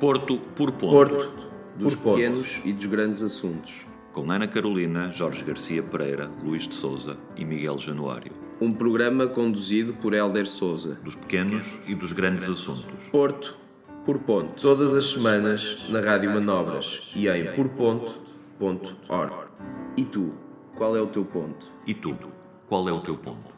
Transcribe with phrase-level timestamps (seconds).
[0.00, 0.92] Porto por ponto.
[0.92, 1.32] Porto,
[1.76, 3.86] dos por pequenos e dos grandes assuntos.
[4.12, 8.32] Com Ana Carolina, Jorge Garcia Pereira, Luís de Souza e Miguel Januário.
[8.60, 10.98] Um programa conduzido por Hélder Souza.
[11.02, 13.08] Dos pequenos e dos grandes assuntos.
[13.10, 13.56] Porto
[14.04, 14.60] por ponto.
[14.60, 19.32] Todas as semanas na Rádio Manobras e em porponto.org.
[19.96, 20.34] E tu,
[20.76, 21.66] qual é o teu ponto?
[21.86, 22.16] E tu,
[22.68, 23.53] qual é o teu ponto?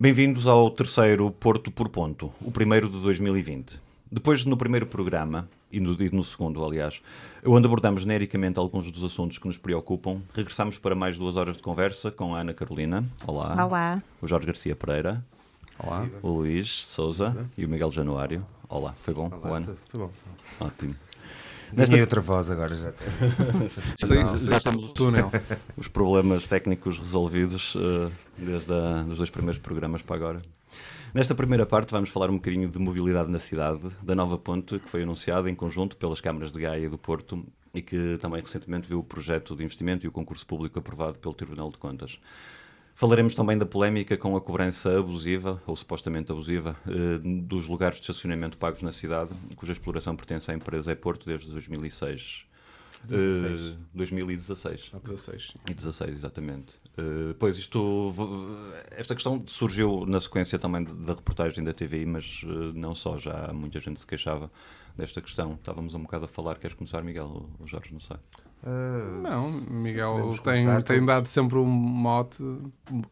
[0.00, 3.80] Bem-vindos ao terceiro Porto por Ponto, o primeiro de 2020.
[4.08, 7.02] Depois, no primeiro programa, e no, e no, segundo, aliás,
[7.44, 11.64] onde abordamos genericamente alguns dos assuntos que nos preocupam, regressamos para mais duas horas de
[11.64, 13.04] conversa com a Ana Carolina.
[13.26, 13.66] Olá.
[13.66, 14.02] Olá.
[14.22, 15.20] O Jorge Garcia Pereira.
[15.80, 16.06] Olá.
[16.22, 18.46] O Luís Souza e o Miguel Januário.
[18.68, 19.76] Olá, foi bom Olá, o ano?
[19.88, 20.12] Foi bom.
[20.60, 20.94] Ótimo.
[21.72, 21.96] Nesta...
[21.96, 23.08] outra voz agora já tem.
[23.98, 25.30] Sim, já estamos no túnel.
[25.76, 30.42] Os problemas técnicos resolvidos uh, desde a, os dois primeiros programas para agora.
[31.14, 34.88] Nesta primeira parte vamos falar um bocadinho de mobilidade na cidade, da nova ponte que
[34.88, 38.88] foi anunciada em conjunto pelas câmaras de Gaia e do Porto e que também recentemente
[38.88, 42.18] viu o projeto de investimento e o concurso público aprovado pelo Tribunal de Contas.
[42.98, 48.02] Falaremos também da polémica com a cobrança abusiva, ou supostamente abusiva, eh, dos lugares de
[48.02, 52.44] estacionamento pagos na cidade, cuja exploração pertence à empresa E-Porto desde 2006.
[53.04, 53.60] 16.
[53.60, 54.90] Uh, 2016.
[55.00, 55.54] 16.
[55.70, 56.74] E 16, exatamente.
[56.98, 58.12] Uh, pois isto,
[58.90, 63.52] esta questão surgiu na sequência também da reportagem da TVI, mas uh, não só, já
[63.52, 64.50] muita gente se queixava
[64.96, 65.52] desta questão.
[65.54, 67.48] Estávamos um bocado a falar, queres começar, Miguel?
[67.60, 68.16] O Jorge, não sei.
[68.60, 72.42] Uh, não, Miguel tem, tem dado sempre um mote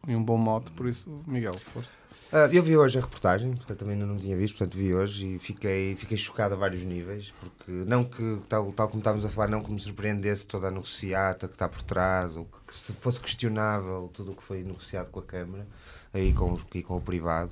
[0.05, 1.95] e um bom mote, por isso, Miguel, força.
[2.33, 5.35] Uh, eu vi hoje a reportagem, portanto também ainda não tinha visto, portanto vi hoje
[5.35, 9.29] e fiquei, fiquei chocado a vários níveis, porque não que, tal, tal como estávamos a
[9.29, 12.93] falar, não que me surpreendesse toda a negociata que está por trás, ou que se
[12.93, 15.67] fosse questionável tudo o que foi negociado com a Câmara
[16.13, 17.51] aí com, e com o privado.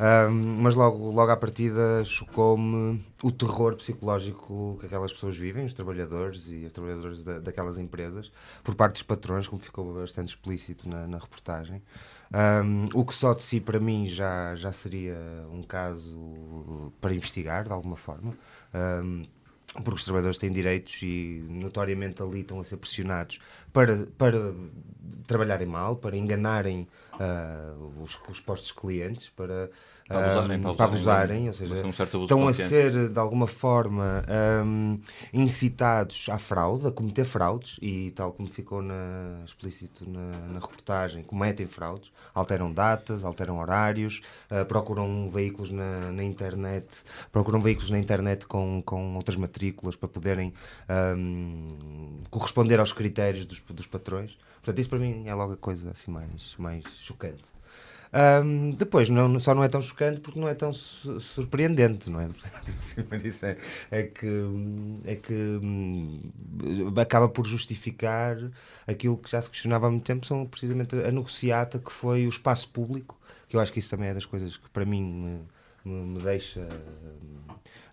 [0.00, 5.74] Um, mas logo, logo à partida chocou-me o terror psicológico que aquelas pessoas vivem, os
[5.74, 8.32] trabalhadores e as trabalhadoras da, daquelas empresas,
[8.64, 11.82] por parte dos patrões, como ficou bastante explícito na, na reportagem.
[12.32, 15.18] Um, o que só de si para mim já, já seria
[15.52, 18.32] um caso para investigar de alguma forma.
[18.74, 19.22] Um,
[19.74, 23.38] porque os trabalhadores têm direitos e notoriamente ali estão a ser pressionados
[23.72, 24.52] para, para
[25.26, 29.70] trabalharem mal, para enganarem uh, os, os postos clientes, para
[30.10, 34.24] para abusarem, para abusarem ou seja, um estão a ser de alguma forma
[34.64, 34.98] um,
[35.32, 41.22] incitados à fraude, a cometer fraudes e tal como ficou na, explícito na, na reportagem,
[41.22, 47.98] cometem fraudes, alteram datas, alteram horários, uh, procuram veículos na, na, internet, procuram veículos na
[47.98, 50.52] internet com, com outras matrículas para poderem
[51.16, 51.68] um,
[52.30, 54.36] corresponder aos critérios dos, dos patrões.
[54.56, 57.59] Portanto, isso para mim é logo a coisa assim mais, mais chocante.
[58.12, 62.20] Um, depois, não, só não é tão chocante porque não é tão su surpreendente, não
[62.20, 62.28] é?
[63.22, 63.56] isso é,
[63.90, 64.26] é, que,
[65.04, 66.20] é que hum,
[67.00, 68.36] acaba por justificar
[68.86, 72.28] aquilo que já se questionava há muito tempo, são precisamente a negociata que foi o
[72.28, 73.16] espaço público,
[73.48, 75.40] que eu acho que isso também é das coisas que para mim me,
[75.84, 76.66] me, me deixa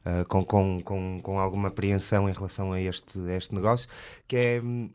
[0.03, 3.87] uh, com, com, com, com alguma apreensão em relação a este, a este negócio,
[4.27, 4.89] que é hum,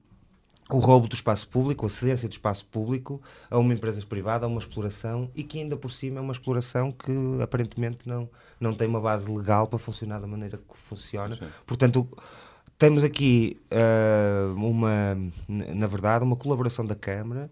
[0.70, 4.48] o roubo do espaço público, a cedência do espaço público a uma empresa privada, a
[4.48, 7.12] uma exploração e que ainda por cima é uma exploração que
[7.42, 8.28] aparentemente não,
[8.58, 11.34] não tem uma base legal para funcionar da maneira que funciona.
[11.34, 11.48] Sim.
[11.66, 12.08] Portanto,
[12.78, 15.16] temos aqui uh, uma,
[15.48, 17.50] na verdade, uma colaboração da Câmara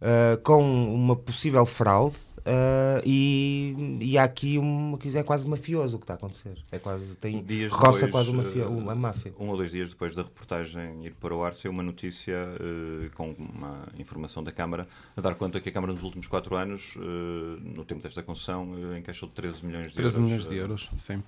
[0.00, 0.62] uh, com
[0.94, 6.04] uma possível fraude Uh, e, e há aqui uma que é quase mafioso o que
[6.04, 6.56] está a acontecer.
[6.72, 9.34] É quase, tem, dias roça depois, quase uma, mafia, uma máfia.
[9.38, 13.14] Um ou dois dias depois da reportagem ir para o ar, saiu uma notícia uh,
[13.14, 16.96] com uma informação da Câmara a dar conta que a Câmara nos últimos quatro anos,
[16.96, 20.18] uh, no tempo desta concessão, uh, encaixou 13 milhões de 13 euros.
[20.18, 21.22] milhões de euros, sim.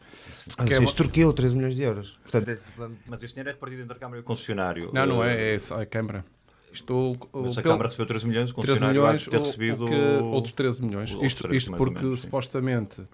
[0.56, 2.18] Ah, que é extorquiu 13 milhões de euros.
[2.22, 2.64] Portanto, esse...
[3.06, 4.90] Mas este dinheiro é repartido entre a Câmara e o concessionário.
[4.94, 6.24] Não, não é, é só a Câmara.
[6.72, 9.86] Estou, Mas a Câmara recebeu 13 milhões, o 13 milhões, ter recebido...
[9.86, 11.10] que, outros 13 milhões.
[11.20, 13.06] Isto, 13, isto porque menos, supostamente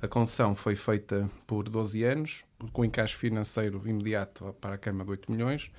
[0.00, 5.10] a concessão foi feita por 12 anos, com encaixe financeiro imediato para a Câmara de
[5.12, 5.70] 8 milhões,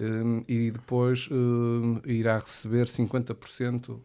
[0.00, 4.00] um, e depois um, irá receber 50%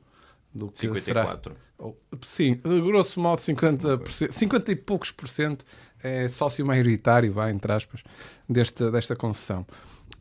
[0.54, 1.54] do que 54.
[1.54, 1.94] será...
[2.22, 5.64] Sim, grosso modo 50%, 50 e poucos por cento
[6.02, 8.04] é sócio maioritário, vai, entre aspas,
[8.50, 9.66] desta, desta concessão.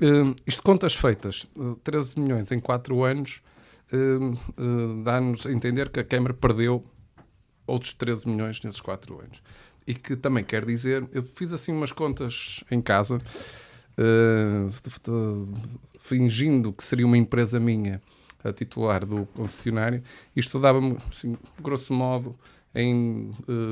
[0.01, 3.43] Uh, isto contas feitas, uh, 13 milhões em 4 anos,
[3.93, 6.85] uh, dá-nos a entender que a Câmara perdeu
[7.67, 9.43] outros 13 milhões nesses 4 anos.
[9.87, 13.21] E que também quer dizer, eu fiz assim umas contas em casa,
[16.01, 18.03] fingindo que seria uma empresa minha
[18.43, 20.03] a titular do concessionário,
[20.35, 22.37] isto dava-me, assim, grosso modo,
[22.75, 23.31] em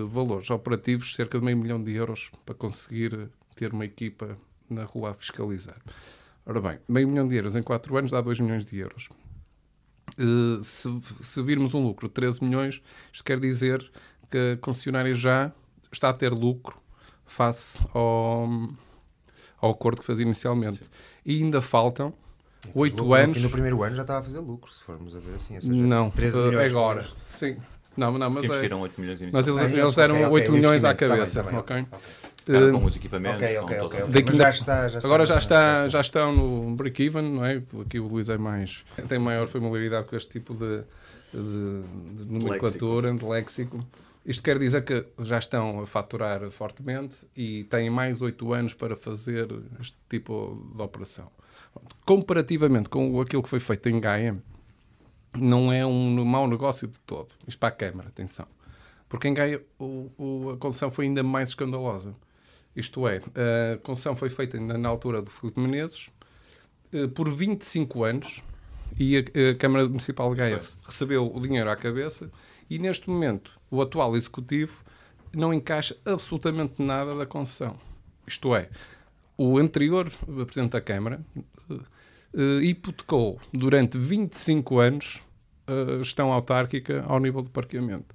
[0.09, 4.39] valores operativos, cerca de meio milhão de euros para conseguir ter uma equipa
[4.69, 5.81] na rua a fiscalizar.
[6.47, 9.09] Ora bem, meio milhão de euros em 4 anos dá 2 milhões de euros.
[10.19, 10.89] Uh, se,
[11.21, 12.83] se, virmos um lucro de 13 milhões,
[13.13, 13.91] isto quer dizer
[14.31, 15.51] que a concessionária já
[15.91, 16.79] está a ter lucro
[17.25, 18.49] face ao,
[19.59, 20.85] ao acordo que fez inicialmente.
[20.85, 20.91] Sim.
[21.25, 22.13] E ainda faltam
[22.75, 23.43] oito anos.
[23.43, 25.59] No primeiro ano já estava a fazer lucro, se formos a ver assim.
[25.59, 27.07] Seja, não, 13 milhões uh, agora.
[27.37, 27.57] Sim.
[27.97, 30.85] Não, não, mas, é, 8 milhões mas eles, ah, eles deram okay, 8 okay, milhões
[30.85, 31.43] à cabeça.
[31.43, 31.87] Tá bem, tá bem,
[32.47, 32.73] okay.
[32.73, 33.43] com os equipamentos.
[33.43, 34.03] Ok, ok, ok.
[34.03, 34.37] okay.
[34.37, 37.63] Já está, já está, agora já, está, já estão no break-even, não é?
[37.81, 38.85] Aqui o Luís é mais.
[39.09, 40.83] tem maior familiaridade com este tipo de,
[41.33, 43.27] de, de nomenclatura, léxico.
[43.27, 43.87] de léxico.
[44.27, 48.97] Isto quer dizer que já estão a faturar fortemente e têm mais 8 anos para
[48.97, 49.49] fazer
[49.79, 51.31] este tipo de operação.
[52.07, 54.37] Comparativamente com aquilo que foi feito em Gaia,
[55.41, 57.29] não é um mau negócio de todo.
[57.47, 58.47] Isto para a Câmara, atenção.
[59.09, 62.15] Porque em Gaia o, o, a concessão foi ainda mais escandalosa.
[62.75, 63.21] Isto é,
[63.75, 66.11] a concessão foi feita ainda na altura do Filipe Menezes
[66.93, 68.43] eh, por 25 anos
[68.99, 72.31] e a, a Câmara Municipal de Gaia recebeu o dinheiro à cabeça
[72.69, 74.83] e neste momento o atual Executivo
[75.33, 77.79] não encaixa absolutamente nada da concessão.
[78.27, 78.69] Isto é,
[79.37, 80.11] o anterior
[80.47, 81.21] Presidente da Câmara
[82.35, 85.23] uh, hipotecou durante 25 anos
[85.67, 88.15] a gestão autárquica ao nível do parqueamento,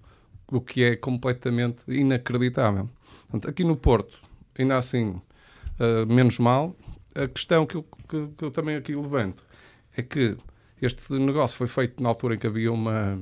[0.52, 2.90] o que é completamente inacreditável.
[3.24, 4.22] Portanto, aqui no Porto,
[4.58, 6.76] ainda assim, uh, menos mal.
[7.16, 9.44] A questão que eu, que, que eu também aqui levanto
[9.98, 10.38] é que
[10.80, 13.20] este negócio foi feito na altura em que havia uma,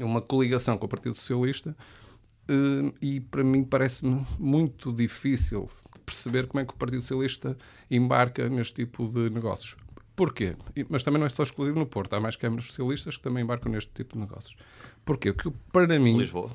[0.00, 1.76] uma coligação com o Partido Socialista
[3.00, 5.68] e para mim parece-me muito difícil
[6.12, 7.56] perceber como é que o Partido Socialista
[7.90, 9.76] embarca neste tipo de negócios.
[10.14, 10.56] Porquê?
[10.88, 12.12] Mas também não é só exclusivo no Porto.
[12.14, 14.54] Há mais câmaras socialistas que também embarcam neste tipo de negócios.
[15.04, 15.32] Porquê?
[15.32, 16.18] Porque para mim...
[16.18, 16.50] Lisboa.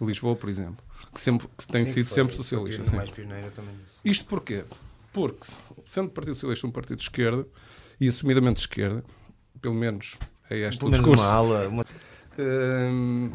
[0.00, 0.84] Lisboa, por exemplo.
[1.14, 2.84] Que, sempre, que tem sim, sido foi, sempre socialista.
[2.84, 2.96] Sim.
[2.96, 3.74] Mais pioneira também.
[4.04, 4.64] Isto porquê?
[5.12, 5.46] Porque,
[5.86, 7.46] sendo o Partido Socialista um partido de esquerda,
[7.98, 9.04] e assumidamente de esquerda,
[9.62, 10.18] pelo menos
[10.50, 11.22] é este pelo o discurso...
[11.22, 11.86] Uma ala, uma...
[12.38, 13.32] Hum,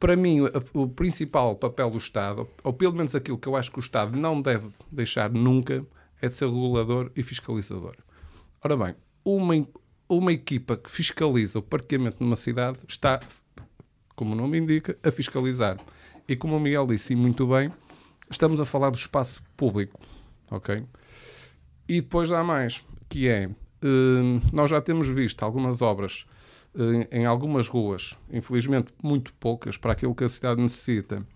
[0.00, 0.38] para mim,
[0.72, 4.18] o principal papel do Estado, ou pelo menos aquilo que eu acho que o Estado
[4.18, 5.84] não deve deixar nunca,
[6.22, 7.94] é de ser regulador e fiscalizador.
[8.64, 9.54] Ora bem, uma,
[10.08, 13.20] uma equipa que fiscaliza o parqueamento numa cidade está,
[14.16, 15.78] como o nome indica, a fiscalizar.
[16.26, 17.70] E como o Miguel disse muito bem,
[18.30, 20.00] estamos a falar do espaço público,
[20.50, 20.82] ok?
[21.86, 26.24] E depois há mais, que é, uh, nós já temos visto algumas obras
[27.10, 31.26] em algumas ruas, infelizmente muito poucas, para aquilo que a cidade necessita,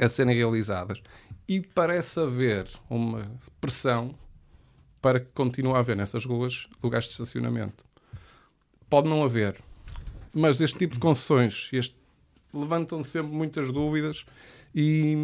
[0.00, 1.02] a serem realizadas.
[1.46, 3.30] E parece haver uma
[3.60, 4.14] pressão
[5.00, 7.84] para que continue a haver nessas ruas lugares de estacionamento.
[8.88, 9.56] Pode não haver,
[10.32, 11.96] mas este tipo de concessões este,
[12.52, 14.24] levantam sempre muitas dúvidas
[14.74, 15.16] e,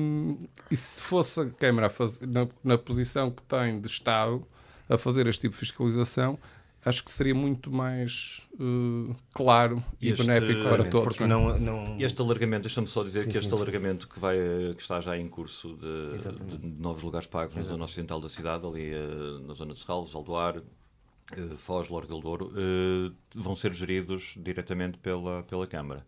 [0.70, 1.90] e se fosse a Câmara
[2.26, 4.46] na, na posição que tem de Estado
[4.88, 6.38] a fazer este tipo de fiscalização,
[6.84, 11.16] acho que seria muito mais uh, claro e este, benéfico para todos.
[11.16, 11.96] Porque não, não...
[11.98, 14.36] Este alargamento, deixa-me só dizer sim, que este sim, alargamento que, vai,
[14.76, 18.66] que está já em curso de, de novos lugares pagos na zona ocidental da cidade,
[18.66, 23.72] ali uh, na zona de Serralves, Aldoar, uh, Foz, Lourdes del Douro, uh, vão ser
[23.72, 26.06] geridos diretamente pela, pela Câmara.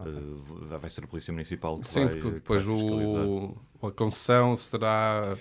[0.00, 0.78] Okay.
[0.78, 5.36] vai ser a Polícia Municipal que Sim, vai, porque depois o, a concessão será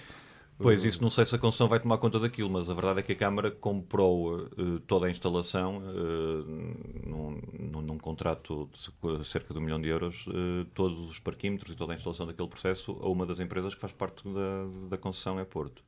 [0.59, 3.03] Pois, isso não sei se a concessão vai tomar conta daquilo, mas a verdade é
[3.03, 9.53] que a Câmara comprou uh, toda a instalação uh, num, num, num, contrato de cerca
[9.53, 12.97] de um milhão de euros, uh, todos os parquímetros e toda a instalação daquele processo
[13.01, 15.83] a uma das empresas que faz parte da, da concessão é Porto.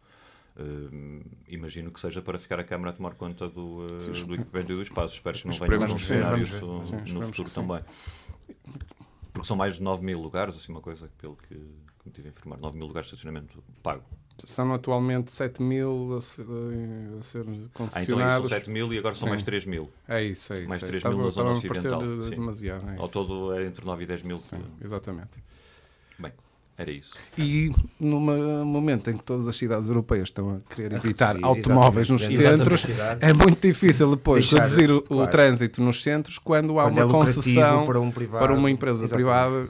[1.48, 4.84] imagino que seja para ficar a Câmara a tomar conta do, do equipamento e do
[4.84, 5.16] espaço.
[5.16, 6.66] Espero que não venha a acontecer isso
[7.12, 7.82] no futuro também.
[9.34, 12.28] Porque são mais de 9 mil lugares, assim uma coisa, pelo que, que me tive
[12.28, 14.04] a informar, 9 mil lugares de estacionamento pago.
[14.46, 16.46] São atualmente 7 mil a ser,
[17.20, 17.92] a ser concessionados.
[17.96, 19.30] Ah, então são 7 mil e agora são Sim.
[19.30, 19.90] mais 3 mil.
[20.08, 20.70] É isso, é isso.
[20.70, 21.10] Mais 3 é.
[21.10, 22.02] mil na zona ocidental.
[22.02, 24.40] De, demasiado, é Ao todo é entre 9 e 10 mil.
[24.40, 25.44] Sim, exatamente.
[26.18, 26.34] Bem,
[26.80, 27.14] era isso.
[27.38, 32.10] E no momento em que todas as cidades europeias estão a querer evitar a automóveis
[32.10, 32.86] nos centros,
[33.20, 35.24] é muito difícil depois Deixar, reduzir o, claro.
[35.24, 38.72] o, trânsito nos centros quando há quando uma é concessão para, um privado, para uma
[38.72, 39.26] empresa exatamente.
[39.26, 39.70] privada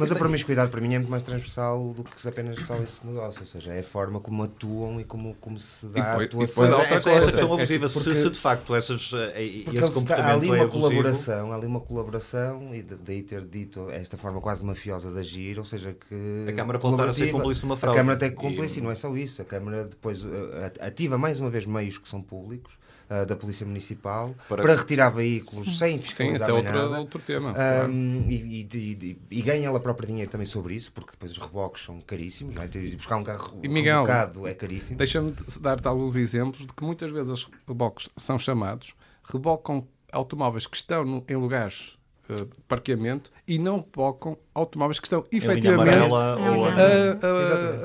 [0.00, 3.40] mas a promiscuidade para mim é muito mais transversal do que apenas só esse negócio,
[3.40, 6.62] ou seja, é a forma como atuam e como, como se dá e depois, a
[6.62, 6.80] atuação.
[6.80, 10.46] Depois, essa, essa questão abusiva, se, se, de facto essas, eh, esse comportamento há ali
[10.46, 15.10] uma é colaboração, há ali uma colaboração e daí ter dito esta forma quase mafiosa
[15.10, 17.98] de agir, ou seja, que a Câmara pode estar a ser cúmplice numa fraude.
[17.98, 18.80] A Câmara tem cúmplice e...
[18.80, 22.08] e não é só isso, a Câmara depois eh, ativa mais uma vez meios que
[22.08, 22.72] são públicos
[23.10, 25.74] uh, da Polícia Municipal para, para retirar veículos Sim.
[25.74, 27.50] sem fiscalizar Sim, esse é outro, outro tema.
[27.50, 27.92] Um, claro.
[27.92, 31.84] e, e, e, e, ganha ela própria dinheiro também sobre isso, porque depois os reboques
[31.84, 32.54] são caríssimos.
[32.54, 32.68] Não é?
[32.68, 34.06] Ter de buscar um carro e Miguel,
[34.46, 34.96] é caríssimo.
[34.96, 40.76] Deixa-me dar-te alguns exemplos de que muitas vezes os reboques são chamados, rebocam automóveis que
[40.76, 46.36] estão no, em lugares uh, parqueamento e não focam automóveis que estão efetivamente a,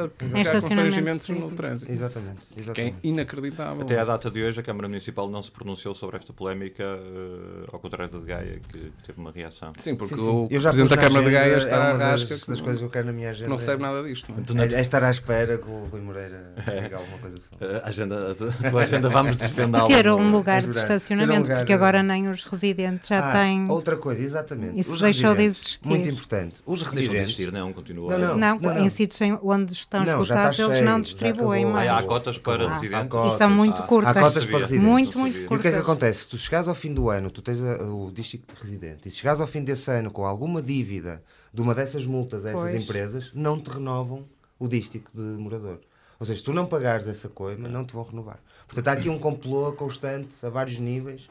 [0.01, 1.91] a, a, constrangimentos no trânsito.
[1.91, 2.73] Exatamente, exatamente.
[2.73, 3.81] Que é inacreditável.
[3.81, 7.67] Até à data de hoje, a Câmara Municipal não se pronunciou sobre esta polémica, uh,
[7.71, 9.73] ao contrário da de Gaia, que teve uma reação.
[9.77, 10.29] Sim, porque sim, sim.
[10.29, 12.35] o Presidente da Câmara de Gaia está é à rasca.
[12.35, 13.49] Das, das coisas que eu quero na minha agenda.
[13.49, 14.31] Não recebe nada disto.
[14.31, 14.67] Não é?
[14.67, 17.55] É, é estar à espera que o Rui Moreira diga alguma coisa assim.
[17.83, 19.87] A agenda, a tua agenda vamos desvendá-la.
[19.87, 23.69] Ter um lugar de estacionamento, um lugar, porque agora nem os residentes já ah, têm.
[23.69, 24.79] Outra coisa, exatamente.
[24.79, 25.87] Isso deixou de existir.
[25.87, 26.61] Muito importante.
[26.65, 27.11] Os residentes.
[27.11, 28.17] De existir, não, continua.
[28.17, 31.89] Não, não, não, não, em sítios onde estão não, esgotados, eles não distribuem mais.
[31.89, 33.17] há cotas para residentes.
[33.33, 34.17] e são muito curtas.
[34.17, 34.85] Há cotas para residentes.
[34.85, 35.51] Muito, muito curtas.
[35.51, 36.19] E o que é que acontece?
[36.21, 39.11] Se tu chegares ao fim do ano, tu tens a, o distrito de residente, e
[39.11, 41.21] se chegares ao fim desse ano com alguma dívida
[41.53, 42.83] de uma dessas multas a essas pois.
[42.83, 44.25] empresas, não te renovam
[44.59, 45.79] o dístico de morador.
[46.19, 48.39] Ou seja, se tu não pagares essa coima, não te vão renovar.
[48.67, 51.27] Portanto, há aqui um complô constante a vários níveis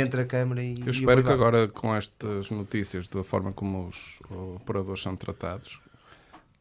[0.00, 4.18] entre a Câmara e Eu espero que agora, com estas notícias, da forma como os
[4.56, 5.80] operadores são tratados,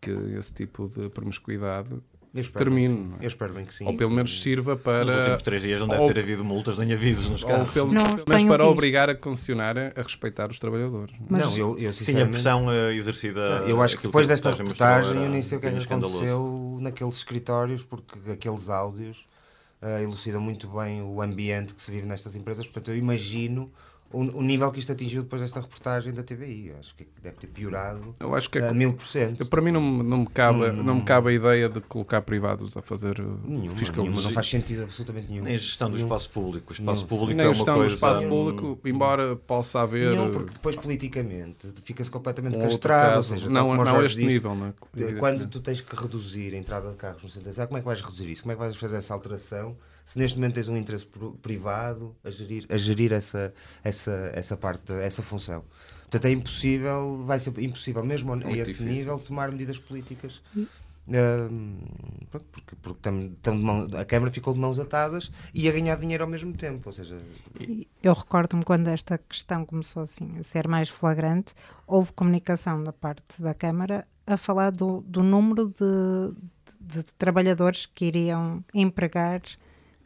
[0.01, 1.89] que esse tipo de promiscuidade
[2.41, 3.13] termine.
[3.21, 3.85] Eu espero bem que sim.
[3.85, 5.05] Ou pelo menos sirva para.
[5.05, 6.07] Nos últimos três dias não deve ou...
[6.07, 7.67] ter havido multas nem avisos nos carros.
[7.67, 8.61] Ou pelo menos para visto.
[8.63, 11.15] obrigar a concessionária a respeitar os trabalhadores.
[11.29, 11.45] Mas...
[11.45, 12.39] Não, eu, eu sinceramente...
[12.41, 13.63] Sim, a pressão uh, exercida.
[13.67, 17.17] eu acho que depois desta reportagem eu nem sei o que é que aconteceu naqueles
[17.17, 19.25] escritórios, porque aqueles áudios
[19.83, 22.65] uh, elucidam muito bem o ambiente que se vive nestas empresas.
[22.65, 23.71] Portanto, eu imagino
[24.13, 26.73] o, o, nível que isto atingiu depois desta reportagem da TVI.
[26.79, 29.45] Acho que deve ter piorado eu acho que é, a mil por cento.
[29.45, 32.77] Para mim não, não, me cabe, hum, não me cabe a ideia de colocar privados
[32.77, 35.43] a fazer uh, nenhuma, nenhuma, não faz sentido absolutamente nenhum.
[35.43, 36.71] Nem gestão do espaço público.
[36.71, 37.07] O espaço nenhum.
[37.07, 37.89] público Nem é uma gestão coisa...
[37.89, 40.15] do espaço público, embora possa haver...
[40.15, 43.17] Não, porque depois politicamente fica-se completamente um castrado.
[43.17, 44.55] Ou seja, não, não a este disse, nível.
[44.55, 45.13] Não é?
[45.13, 48.01] Quando tu tens que reduzir a entrada de carros no centro como é que vais
[48.01, 48.43] reduzir isso?
[48.43, 49.75] Como é que vais fazer essa alteração?
[50.05, 51.07] Se neste momento tens um interesse
[51.41, 55.63] privado a gerir, a gerir essa, essa, essa parte, essa função.
[56.03, 58.85] Portanto, é impossível, vai ser impossível, mesmo a esse difícil.
[58.85, 60.41] nível, tomar medidas políticas.
[61.05, 61.77] Uh,
[62.31, 66.23] porque, porque tam, tam mão, a Câmara ficou de mãos atadas e a ganhar dinheiro
[66.23, 66.83] ao mesmo tempo.
[66.85, 67.17] Ou seja,
[68.01, 71.53] eu recordo-me quando esta questão começou assim a ser mais flagrante,
[71.87, 76.33] houve comunicação da parte da Câmara a falar do, do número de,
[76.79, 79.41] de, de trabalhadores que iriam empregar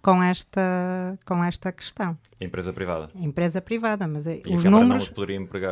[0.02, 2.18] com esta, com esta questão.
[2.40, 3.10] Empresa privada.
[3.16, 5.12] Empresa privada, mas e os números,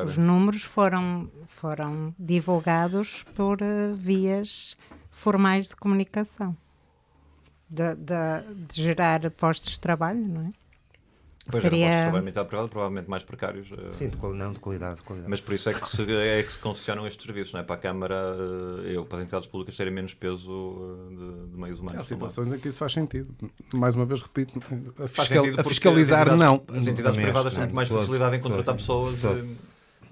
[0.05, 4.75] os números foram, foram divulgados por uh, vias
[5.09, 6.55] formais de comunicação.
[7.69, 10.51] De, de, de, gerar postos de trabalho, não é?
[11.47, 11.85] Pois seria...
[11.85, 13.67] eram postos de trabalho privado, provavelmente mais precários.
[13.71, 15.29] Eh, Sim, de, não, de qualidade, de qualidade.
[15.29, 17.63] Mas por isso é que se, é que se concessionam estes serviços, não é?
[17.63, 18.15] Para a Câmara,
[18.83, 22.01] eh, eu, para as entidades públicas terem menos peso eh, de, de meios humanos.
[22.01, 23.33] Há situações em que isso faz sentido.
[23.75, 24.59] Mais uma vez, repito,
[24.97, 26.63] a, fiscal, a fiscalizar as não.
[26.67, 29.21] As entidades privadas têm muito mais facilidade em contratar pessoas.
[29.21, 29.55] De...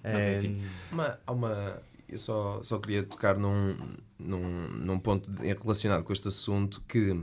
[0.03, 0.61] Mas, enfim.
[0.91, 3.75] Uma, uma, eu só, só queria tocar num,
[4.19, 7.19] num, num ponto relacionado com este assunto que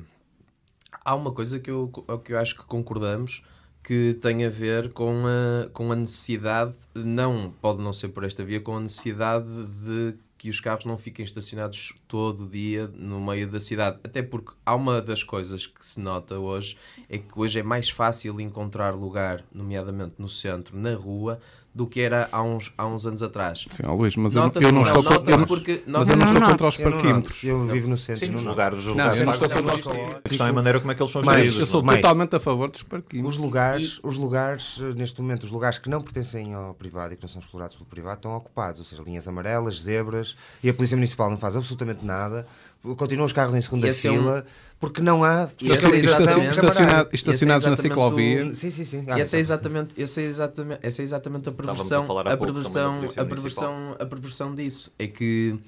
[1.05, 1.93] há uma coisa que eu,
[2.25, 3.45] que eu acho que concordamos
[3.83, 8.45] que tem a ver com a, com a necessidade, não pode não ser por esta
[8.45, 9.47] via, com a necessidade
[9.85, 13.99] de que os carros não fiquem estacionados todo o dia no meio da cidade.
[14.03, 16.79] Até porque há uma das coisas que se nota hoje
[17.11, 21.39] é que hoje é mais fácil encontrar lugar, nomeadamente no centro, na rua,
[21.73, 23.67] do que era há uns, há uns anos atrás.
[23.71, 26.67] Sim, ó, Luís, mas eu, eu não estou, contra, porque, mas eu não estou contra
[26.67, 27.45] os parquímetros.
[27.45, 28.27] Eu, vivo no centro.
[28.27, 28.79] Sim, nos lugares.
[28.79, 29.87] Os lugares não, não estou contra os
[30.17, 31.61] A questão é a maneira como é que eles são geridos.
[31.61, 33.35] Eu sou totalmente a favor dos parquímetros.
[33.35, 37.23] Os lugares, os lugares, neste momento, os lugares que não pertencem ao privado e que
[37.23, 38.81] não são explorados pelo privado estão ocupados.
[38.81, 42.47] Ou seja, linhas amarelas, zebras, e a Polícia Municipal não faz absolutamente nada
[42.97, 44.51] continuam os carros em segunda é fila um...
[44.79, 48.47] porque não há fiscalização estacionado, estacionados é na ciclovia.
[48.47, 48.55] O...
[48.55, 49.05] Sim, sim, sim.
[49.09, 53.11] Ah, essa, é exatamente, essa, é exatamente, essa é exatamente a perversão, a, a, perversão,
[53.17, 54.93] a, perversão, a perversão disso.
[54.99, 55.59] É que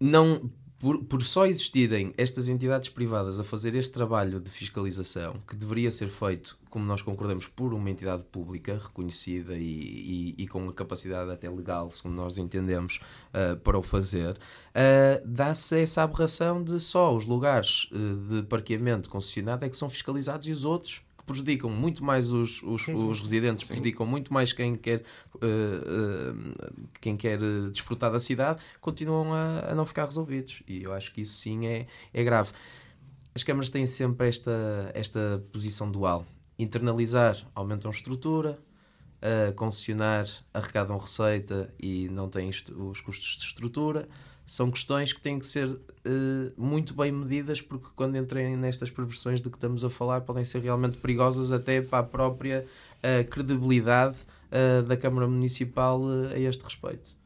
[0.00, 5.54] não por, por só existirem estas entidades privadas a fazer este trabalho de fiscalização, que
[5.54, 10.66] deveria ser feito, como nós concordamos, por uma entidade pública reconhecida e, e, e com
[10.70, 12.98] a capacidade até legal, segundo nós entendemos,
[13.34, 19.10] uh, para o fazer, uh, dá-se essa aberração de só os lugares uh, de parqueamento
[19.10, 23.20] concessionado é que são fiscalizados e os outros prejudicam muito mais os, os, sim, os
[23.20, 23.68] residentes, sim.
[23.68, 25.02] prejudicam muito mais quem quer,
[25.34, 27.38] uh, uh, quem quer
[27.70, 30.62] desfrutar da cidade, continuam a, a, não ficar resolvidos.
[30.66, 32.52] E eu acho que isso sim é, é grave.
[33.34, 36.26] As câmaras têm sempre esta, esta posição dual.
[36.58, 38.58] internalizar, aumentam estrutura,
[39.20, 44.08] uh, concessionar, arrecadam receita e não têm os custos de estrutura.
[44.44, 45.78] São questões que têm que ser
[46.56, 50.60] muito bem medidas, porque quando entrem nestas perversões de que estamos a falar, podem ser
[50.60, 52.64] realmente perigosas até para a própria
[52.96, 54.18] uh, credibilidade
[54.88, 56.02] da Câmara Municipal
[56.34, 57.20] a este respeito.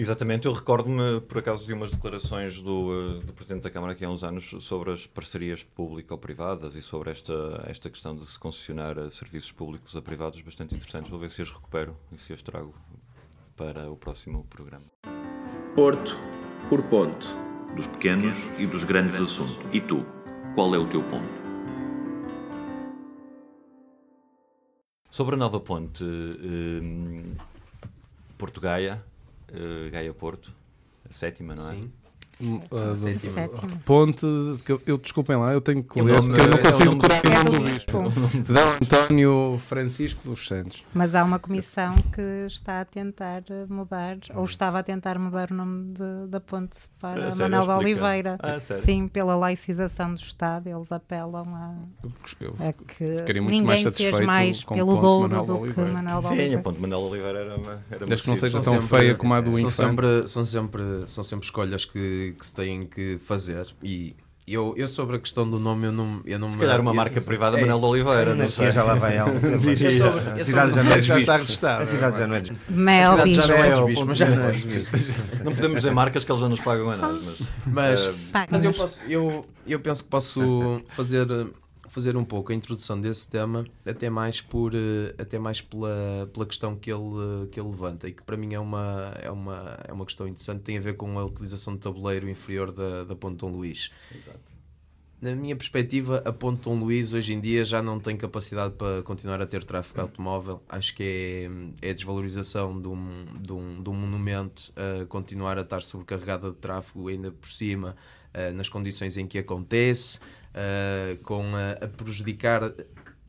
[0.00, 4.04] Exatamente, eu recordo-me, por acaso, de umas declarações do, eh, do Presidente da Câmara aqui
[4.04, 8.94] há uns anos sobre as parcerias público-privadas e sobre esta, esta questão de se concessionar
[9.10, 11.10] serviços públicos a privados bastante interessantes.
[11.10, 12.74] Vou ver se as recupero e se as trago
[13.56, 14.86] para o próximo programa.
[15.74, 16.16] Porto
[16.68, 17.49] por ponto.
[17.76, 19.56] Dos pequenos e dos grandes assuntos.
[19.72, 20.04] E tu,
[20.54, 21.40] qual é o teu ponto?
[25.10, 27.36] Sobre a nova ponte eh,
[28.38, 29.04] Porto Gaia,
[29.52, 30.52] uh, Gaia Porto,
[31.08, 31.74] a sétima, não é?
[31.74, 31.92] Sim.
[32.40, 33.78] Uh.
[33.84, 34.24] Ponte,
[34.66, 37.58] eu, eu, desculpem lá, eu tenho que ler, porque eu não consigo decorar o nome
[37.58, 38.52] do bispo.
[38.52, 40.82] Dão António Francisco dos Santos.
[40.94, 45.54] Mas há uma comissão que está a tentar mudar, ou estava a tentar mudar o
[45.54, 48.38] nome de, da ponte para ah, Manuel de Oliveira.
[48.42, 51.74] Ah, Sim, pela laicização do Estado, eles apelam a,
[52.68, 56.50] a que ninguém fez mais pelo Douro do que Manuel de Oliveira.
[56.50, 57.84] Sim, a ponte Manuel Oliveira era uma.
[57.90, 59.74] Era Desde que não seja tão feia como a do Infante.
[59.74, 63.66] São sempre, são, sempre, são sempre escolhas que que, se têm que fazer.
[63.82, 64.14] E
[64.46, 67.20] eu, eu sobre a questão do nome, eu não, eu não Se calhar uma marca
[67.20, 68.72] privada, é, Manuel Oliveira, não sei.
[68.72, 69.36] Já lá vai algo.
[70.40, 71.82] A cidade já não é já está registrada.
[71.84, 74.90] A cidade já não é Mel, já não é desbicho, mas já não é desbicho.
[75.44, 77.22] Não podemos dizer marcas que eles já nos pagam a nós.
[77.22, 78.14] Mas, mas, uh,
[78.50, 81.26] mas eu, posso, eu, eu penso que posso fazer
[81.90, 86.46] fazer um pouco a introdução desse tema, até mais, por, eh, até mais pela, pela
[86.46, 89.92] questão que ele, que ele levanta e que para mim é uma, é, uma, é
[89.92, 93.38] uma questão interessante, tem a ver com a utilização do tabuleiro inferior da, da Ponte
[93.38, 93.90] Dom Luís.
[94.14, 94.60] Exato.
[95.20, 99.02] Na minha perspectiva, a Ponte Dom Luís hoje em dia já não tem capacidade para
[99.02, 100.62] continuar a ter tráfego automóvel.
[100.68, 101.02] Acho que
[101.82, 105.82] é, é a desvalorização de um, de, um, de um monumento a continuar a estar
[105.82, 107.96] sobrecarregada de tráfego, ainda por cima,
[108.32, 110.20] uh, nas condições em que acontece
[110.54, 112.72] uh, com a, a, prejudicar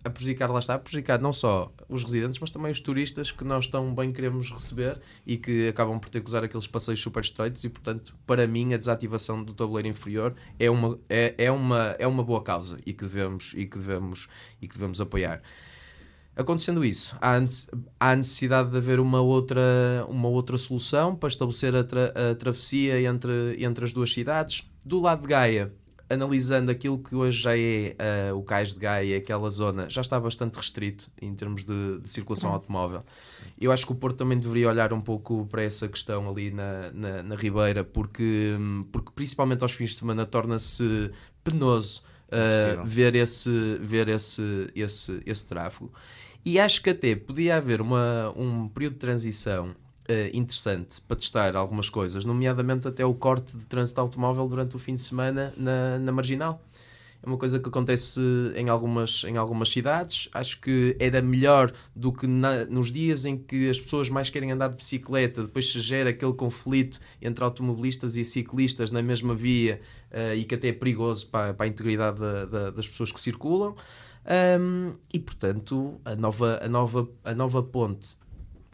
[0.04, 3.44] a prejudicar, lá está, a prejudicar não só os residentes, mas também os turistas que
[3.44, 7.24] nós tão bem queremos receber e que acabam por ter que usar aqueles passeios super
[7.24, 11.96] estreitos e, portanto, para mim, a desativação do tabuleiro inferior é uma, é, é uma,
[12.00, 14.28] é uma boa causa e que devemos, e que devemos,
[14.60, 15.42] e que devemos apoiar.
[16.36, 17.16] Acontecendo isso,
[18.00, 19.62] há, necessidade de haver uma outra,
[20.08, 24.64] uma outra solução para estabelecer a, tra a travessia entre, entre as duas cidades.
[24.84, 25.74] Do lado de Gaia,
[26.12, 27.96] analisando aquilo que hoje já é
[28.32, 32.10] uh, o Cais de Gaia, aquela zona, já está bastante restrito em termos de, de
[32.10, 33.02] circulação automóvel.
[33.60, 36.92] Eu acho que o Porto também deveria olhar um pouco para essa questão ali na,
[36.92, 38.56] na, na Ribeira, porque,
[38.92, 41.12] porque principalmente aos fins de semana torna-se
[41.44, 45.92] penoso uh, ver, esse, ver esse, esse, esse tráfego.
[46.44, 49.76] E acho que até podia haver uma, um período de transição
[50.34, 54.96] interessante para testar algumas coisas, nomeadamente até o corte de trânsito automóvel durante o fim
[54.96, 56.62] de semana na, na Marginal.
[57.24, 58.20] É uma coisa que acontece
[58.56, 60.28] em algumas, em algumas cidades.
[60.34, 64.52] Acho que era melhor do que na, nos dias em que as pessoas mais querem
[64.52, 69.80] andar de bicicleta, depois se gera aquele conflito entre automobilistas e ciclistas na mesma via
[70.12, 73.22] uh, e que até é perigoso para, para a integridade da, da, das pessoas que
[73.22, 73.76] circulam.
[74.60, 78.18] Um, e portanto, a nova, a, nova, a nova ponte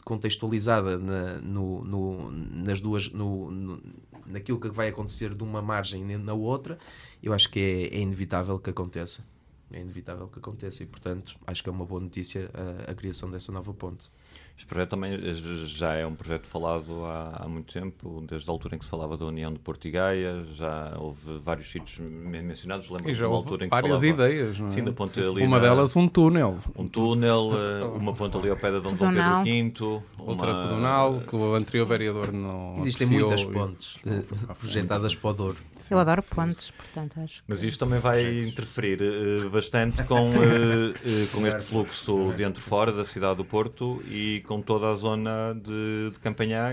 [0.08, 3.84] contextualizada na, no, no, nas duas, no, no,
[4.26, 6.80] naquilo que vai acontecer de uma margem na outra,
[7.22, 9.26] eu acho que é, é inevitável que aconteça.
[9.70, 13.30] É inevitável que aconteça e, portanto, acho que é uma boa notícia a, a criação
[13.30, 14.10] dessa nova ponte.
[14.58, 15.34] Este projeto também eh,
[15.66, 18.90] já é um projeto falado há, há, muito tempo, desde a altura em que se
[18.90, 22.90] falava da União de Porto e Gaia, já houve vários sítios mencionados.
[22.90, 24.72] Lembro e já uma altura em que várias falava, ideias, não é?
[24.72, 26.58] Sim, da ponte ali uma na, delas um túnel.
[26.76, 30.04] Um túnel, eh, uma ponte ali ao pé da Dom, Dom Pedro V.
[30.26, 30.64] Outra uma...
[30.64, 34.10] pedonal, que o anterior vereador não Existem muitas pontes e...
[34.10, 34.24] Eh,
[34.58, 35.58] projetadas para o Douro.
[35.92, 41.28] Eu adoro pontes, portanto acho Mas isto também vai interferir uh, bastante com, uh, uh,
[41.32, 46.20] com este fluxo dentro-fora da cidade do Porto e com toda a zona de, de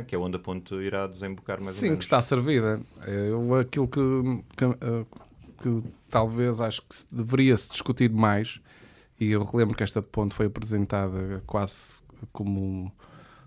[0.06, 1.98] que é onde a ponte irá desembocar mais Sim, ou menos.
[1.98, 2.80] que está servida.
[3.06, 4.00] Eu, aquilo que,
[4.56, 5.04] que, eh,
[5.60, 8.60] que talvez acho que deveria se discutir mais,
[9.18, 12.92] e eu relembro que esta ponte foi apresentada quase como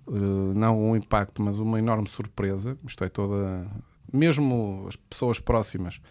[0.06, 2.78] uh, não um impacto, mas uma enorme surpresa.
[2.86, 3.68] Isto é toda.
[4.12, 6.02] Mesmo as pessoas próximas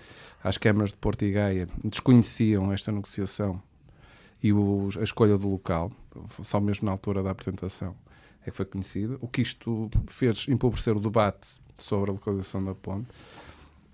[0.42, 3.60] às câmaras de Porto e Gaia desconheciam esta negociação
[4.42, 5.90] e o, a escolha do local,
[6.42, 7.94] só mesmo na altura da apresentação
[8.46, 9.18] é que foi conhecido.
[9.20, 13.08] O que isto fez empobrecer o debate sobre a localização da ponte.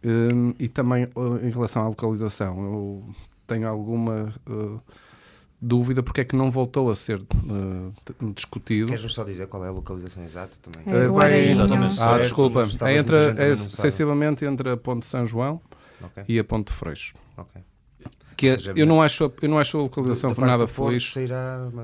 [0.05, 3.14] Um, e também uh, em relação à localização, eu
[3.46, 4.81] tenho alguma uh,
[5.61, 8.88] dúvida porque é que não voltou a ser uh, discutido.
[8.88, 10.92] Queres-nos só dizer qual é a localização exata também?
[10.92, 12.00] É, uh, vai, exatamente.
[12.00, 12.68] Ah, desculpa.
[12.83, 15.61] É, entre, é sensivelmente entre a Ponte São João
[16.00, 16.24] okay.
[16.28, 17.14] e a Ponte Freixo.
[17.37, 17.62] Okay.
[18.37, 21.14] Que é, seja, eu, não acho, eu não acho a localização por nada feliz.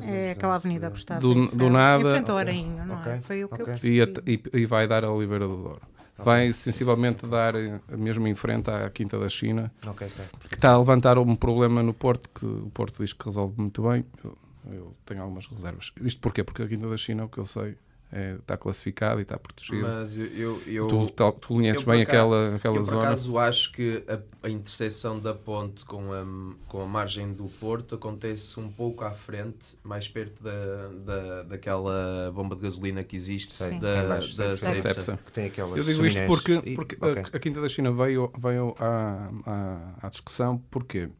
[0.07, 1.21] É aquela avenida postada.
[1.21, 2.23] Do, do nada.
[2.33, 3.13] Arainho, não okay.
[3.13, 3.21] é?
[3.21, 4.01] Foi o que okay.
[4.01, 5.81] eu E, e, e vai dar a Oliveira do Douro
[6.19, 10.09] vai sensivelmente dar eh, mesmo em frente à Quinta da China, okay,
[10.49, 13.83] que está a levantar um problema no Porto, que o Porto diz que resolve muito
[13.89, 14.05] bem.
[14.25, 14.39] Eu,
[14.71, 15.93] eu tenho algumas reservas.
[16.03, 16.43] Isto porquê?
[16.43, 17.77] Porque a Quinta da China, o que eu sei,
[18.11, 19.87] é, está classificado e está protegido.
[19.87, 22.97] Mas eu, eu, tu, tu, tu conheces bem aquela, aquela eu, zona.
[22.97, 26.25] Eu, por acaso, acho que a, a interseção da ponte com a,
[26.67, 32.33] com a margem do Porto acontece um pouco à frente, mais perto da, da, daquela
[32.35, 35.19] bomba de gasolina que existe, Sim, da, da, Cepsa.
[35.27, 37.23] Que tem eu digo isto porque, porque e, okay.
[37.23, 41.11] a, a, Quinta da China veio, veio à, à, à discussão, porquê?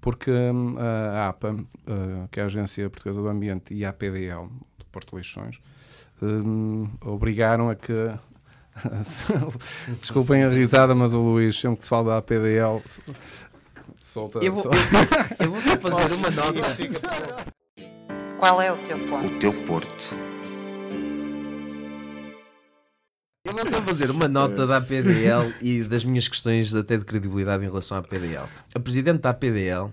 [0.00, 4.48] Porque hum, a APA, uh, que é a Agência Portuguesa do Ambiente, e a APDL,
[4.78, 5.60] do Porto Leixões,
[6.22, 7.92] um, obrigaram a que.
[10.00, 12.82] Desculpem a risada, mas o Luís, sempre que se fala da APDL,
[13.98, 14.38] solta.
[14.40, 14.70] Eu vou, eu,
[15.46, 16.60] eu vou só fazer Posso uma nota.
[18.38, 19.26] Qual é o teu ponto?
[19.26, 20.30] O teu porto.
[23.44, 27.64] Eu vou só fazer uma nota da APDL e das minhas questões até de credibilidade
[27.64, 28.46] em relação à APDL.
[28.74, 29.90] A presidente da APDL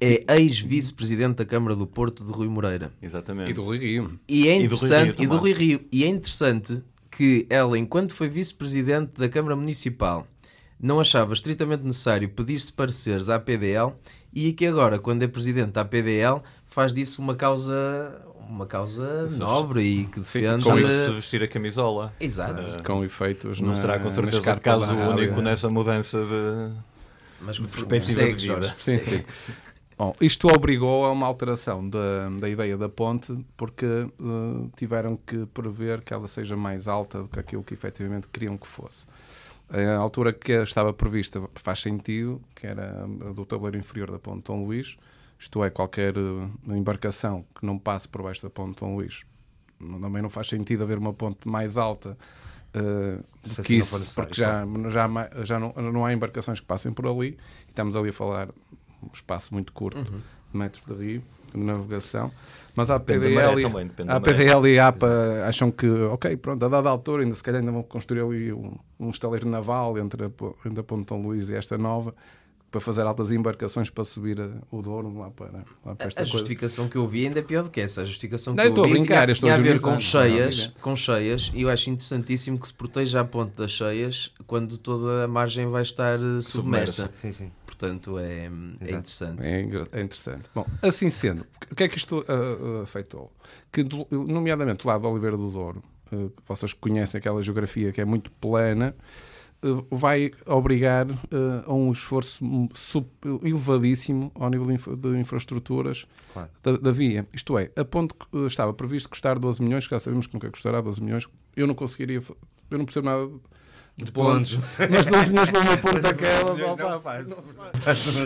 [0.00, 2.92] é ex-vice-presidente da Câmara do Porto de Rui Moreira.
[3.00, 3.50] Exatamente.
[3.50, 4.20] E do Rui Rio.
[4.28, 5.88] E é interessante, e do Rui Rio, e do Rui Rio.
[5.92, 10.26] E é interessante que ela, enquanto foi vice-presidente da Câmara Municipal,
[10.78, 13.92] não achava estritamente necessário pedir-se pareceres à PDL
[14.34, 19.80] e que agora, quando é presidente da PDL, faz disso uma causa uma causa nobre
[19.80, 20.62] e que defende.
[20.62, 22.12] Com isso vestir a camisola.
[22.20, 22.60] Exato.
[22.60, 23.60] Uh, com efeitos.
[23.60, 26.72] Não na, será com certeza o caso único nessa mudança de.
[27.40, 28.76] Mas de perspectiva de vida.
[28.78, 29.24] Sim, sim.
[29.98, 35.46] Bom, isto obrigou a uma alteração da, da ideia da ponte porque uh, tiveram que
[35.46, 39.06] prever que ela seja mais alta do que aquilo que efetivamente queriam que fosse.
[39.70, 44.44] A altura que estava prevista faz sentido, que era a do tabuleiro inferior da ponte
[44.44, 44.96] Dom Luís,
[45.38, 49.24] isto é, qualquer uh, embarcação que não passe por baixo da ponte Dom Luís.
[49.78, 52.16] Também não faz sentido haver uma ponte mais alta
[52.74, 56.92] uh, do que assim isso, porque já, já, já não, não há embarcações que passem
[56.92, 57.38] por ali.
[57.66, 58.48] E estamos ali a falar
[59.02, 60.20] um espaço muito curto uhum.
[60.52, 61.22] de metros de rio
[61.54, 62.30] de navegação,
[62.74, 66.88] mas a PDL, também, a PDL e a APA acham que, ok, pronto, a dada
[66.88, 70.30] altura, ainda se calhar ainda vão construir ali um, um estaleiro naval entre a,
[70.66, 72.14] entre a Ponte Dom Luís e esta nova,
[72.70, 76.24] para fazer altas embarcações para subir a, o Douro lá para, lá para esta a,
[76.24, 78.02] a justificação que eu vi ainda é pior do que essa.
[78.02, 81.50] A justificação que não, eu vi brincar, tinha, tinha a ver com cheias, com cheias,
[81.54, 85.66] e eu acho interessantíssimo que se proteja a ponte das cheias quando toda a margem
[85.68, 87.04] vai estar eh, submersa.
[87.04, 87.10] submersa.
[87.14, 88.46] Sim, sim portanto é,
[88.80, 89.42] é interessante.
[89.42, 89.60] É,
[89.92, 90.50] é, interessante.
[90.54, 93.30] Bom, assim sendo, o que é que isto uh, uh, afetou?
[93.70, 98.04] Que, nomeadamente, do lado de Oliveira do Douro, uh, vocês conhecem aquela geografia que é
[98.04, 98.96] muito plana,
[99.90, 101.06] vai obrigar
[101.66, 103.08] a um esforço sub,
[103.42, 106.50] elevadíssimo ao nível de, infra, de infraestruturas claro.
[106.62, 107.26] da, da, via.
[107.32, 110.50] Isto é, a ponte que estava previsto custar 12 milhões, que já sabemos que nunca
[110.50, 112.22] custará 12 milhões, eu não conseguiria,
[112.70, 113.28] eu não percebo nada
[113.96, 114.58] de pontos.
[114.90, 116.56] Mas 12 milhões para uma ponta daquela,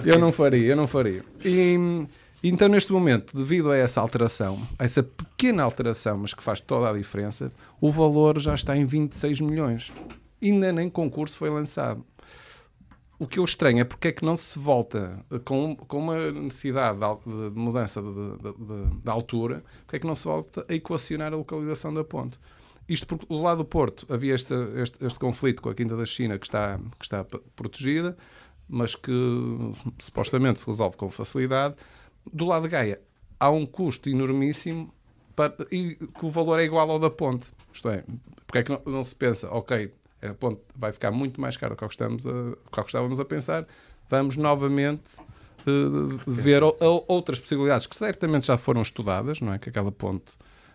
[0.04, 1.24] eu não faria, eu não faria.
[1.44, 2.06] E,
[2.42, 6.88] então, neste momento, devido a essa alteração, a essa pequena alteração, mas que faz toda
[6.88, 9.92] a diferença, o valor já está em 26 milhões.
[10.42, 12.04] Ainda nem concurso foi lançado.
[13.18, 16.98] O que eu estranho é porque é que não se volta com, com uma necessidade
[16.98, 21.30] de, de mudança de, de, de, altura, porque é que não se volta a equacionar
[21.34, 22.38] a localização da ponte.
[22.90, 26.04] Isto porque do lado do Porto havia este, este, este, conflito com a Quinta da
[26.04, 27.24] China que está, que está
[27.54, 28.16] protegida,
[28.68, 29.12] mas que
[30.00, 31.76] supostamente se resolve com facilidade.
[32.32, 33.00] Do lado de Gaia
[33.38, 34.92] há um custo enormíssimo
[35.36, 37.52] para, e que o valor é igual ao da ponte.
[37.72, 38.02] Isto é,
[38.44, 41.76] porque é que não, não se pensa, ok, a ponte vai ficar muito mais cara
[41.76, 42.32] do que, estamos a,
[42.72, 43.68] que estávamos a pensar,
[44.08, 46.74] vamos novamente uh, ver o,
[47.06, 49.60] outras possibilidades que certamente já foram estudadas, não é?
[49.60, 50.32] Que aquela ponte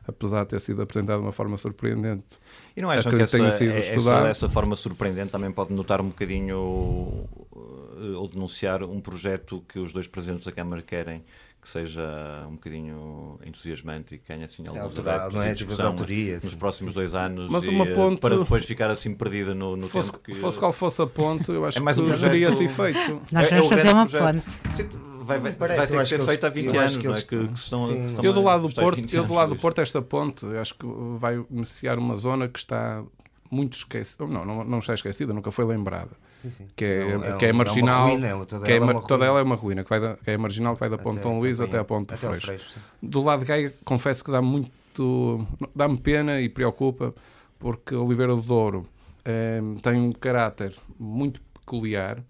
[0.07, 2.37] apesar de ter sido apresentado de uma forma surpreendente.
[2.75, 8.15] E não acham que essa, essa, essa, forma surpreendente também pode notar um bocadinho eh,
[8.15, 11.23] ou denunciar um projeto que os dois presidentes da Câmara querem
[11.61, 16.39] que seja um bocadinho entusiasmante e que ganhe assim alguns adeptos não é, discussão autoria,
[16.43, 19.87] nos próximos dois anos Mas uma eh, ponte, para depois ficar assim perdida no, no
[19.87, 20.35] fosse, tempo que...
[20.35, 22.55] Fosse qual fosse a ponte, eu acho é mais que um projeto...
[22.55, 23.19] se efeito.
[23.31, 26.47] Nós vamos é, é fazer uma ponte vai, vai, parece, vai ter que ser feita
[26.47, 29.23] há 20 anos, que, eles, que, que estão, estão eu do lado do Porto, eu
[29.23, 30.85] do lado do Porto esta ponte, acho que
[31.17, 33.03] vai iniciar uma zona que está
[33.49, 36.11] muito esquecida, não, não, não está esquecida, nunca foi lembrada.
[36.41, 36.67] sim, sim.
[36.75, 39.01] que é, é, um, que é, é marginal, ruína, é toda, que é, ela é
[39.01, 41.21] toda ela é uma ruína, que, vai da, que é marginal, que vai da Ponte
[41.21, 42.45] Dom Luís até a Ponte do Freixo.
[42.45, 47.13] Freixo do lado de Gaia, confesso que dá muito, dá-me pena e preocupa,
[47.59, 48.87] porque Oliveira do Douro
[49.23, 52.21] é, tem um caráter muito peculiar,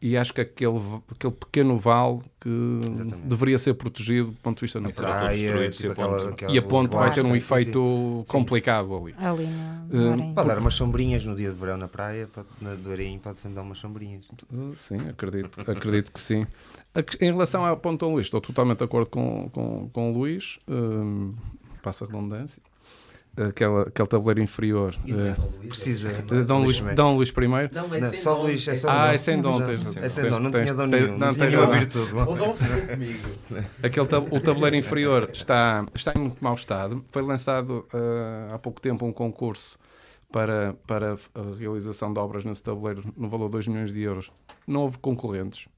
[0.00, 0.78] e acho que aquele,
[1.10, 3.28] aquele pequeno vale que Exatamente.
[3.28, 5.12] deveria ser protegido do ponto de vista natural.
[5.12, 8.32] Ah, e, tipo aquela, aquela, e a ponte vai ter um efeito sim.
[8.32, 9.14] complicado ali.
[9.18, 9.46] ali
[9.90, 12.74] no, no uh, pode dar umas sombrinhas no dia de verão na praia, pode, na
[12.74, 14.28] do Areim pode sempre dar umas sombrinhas.
[14.76, 16.46] Sim, acredito, acredito que sim.
[17.20, 21.34] Em relação Ponte Dom Luís, estou totalmente de acordo com, com, com o Luís, um,
[21.82, 22.62] passa a redundância
[23.48, 24.94] aquela, aquele tabuleiro inferior.
[25.04, 26.12] Uh, precisa.
[26.12, 27.74] De Dom Luís, Dom Luís I.
[27.74, 29.60] Não, é não, só Luís, é só Ah, é sem Dom.
[29.96, 31.18] É sem Dom, não tinha Dom nenhum.
[31.18, 32.12] Não, tinha nenhuma virtude.
[32.12, 33.28] O Dom ficou comigo.
[33.82, 37.04] Aquele, o tabuleiro inferior está, está em muito mau estado.
[37.10, 39.78] Foi lançado uh, há pouco tempo um concurso
[40.30, 44.30] para, para a realização de obras nesse tabuleiro no valor de 2 milhões de euros.
[44.66, 45.68] Não houve concorrentes.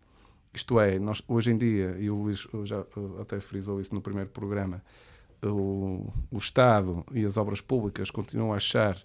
[0.53, 2.85] Isto é, nós, hoje em dia, e o Luís já
[3.20, 4.83] até frisou isso no primeiro programa,
[5.42, 8.96] o, o Estado e as obras públicas continuam a achar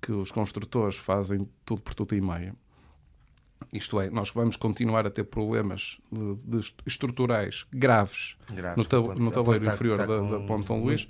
[0.00, 2.54] que os construtores fazem tudo por tudo e meia.
[3.72, 9.18] Isto é, nós vamos continuar a ter problemas de, de estruturais graves, graves no, tab
[9.18, 11.06] no tabuleiro inferior da, da Ponte Dom Luís.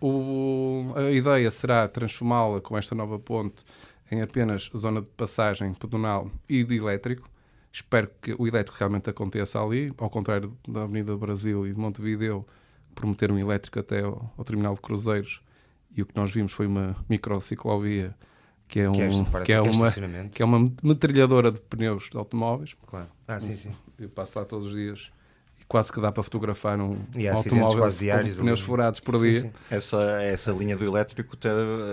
[0.00, 3.64] O, a ideia será transformá-la com esta nova ponte
[4.10, 7.30] em apenas zona de passagem pedonal e de elétrico.
[7.72, 12.46] Espero que o elétrico realmente aconteça ali, ao contrário da Avenida Brasil e de Montevideo,
[12.96, 15.40] prometer um elétrico até ao, ao, terminal de cruzeiros
[15.94, 18.16] e o que nós vimos foi uma microciclovia
[18.66, 19.92] que é, um, que é, que é, uma,
[20.32, 22.74] que é uma metralhadora de pneus de automóveis.
[22.84, 23.06] Claro.
[23.28, 23.72] Ah, sim, sim.
[23.96, 25.12] Eu passo lá todos os dias
[25.60, 29.42] e quase que dá para fotografar um, um automóvel com pneus furados por dia.
[29.42, 29.52] Sim, sim.
[29.70, 31.36] Essa, essa linha do elétrico,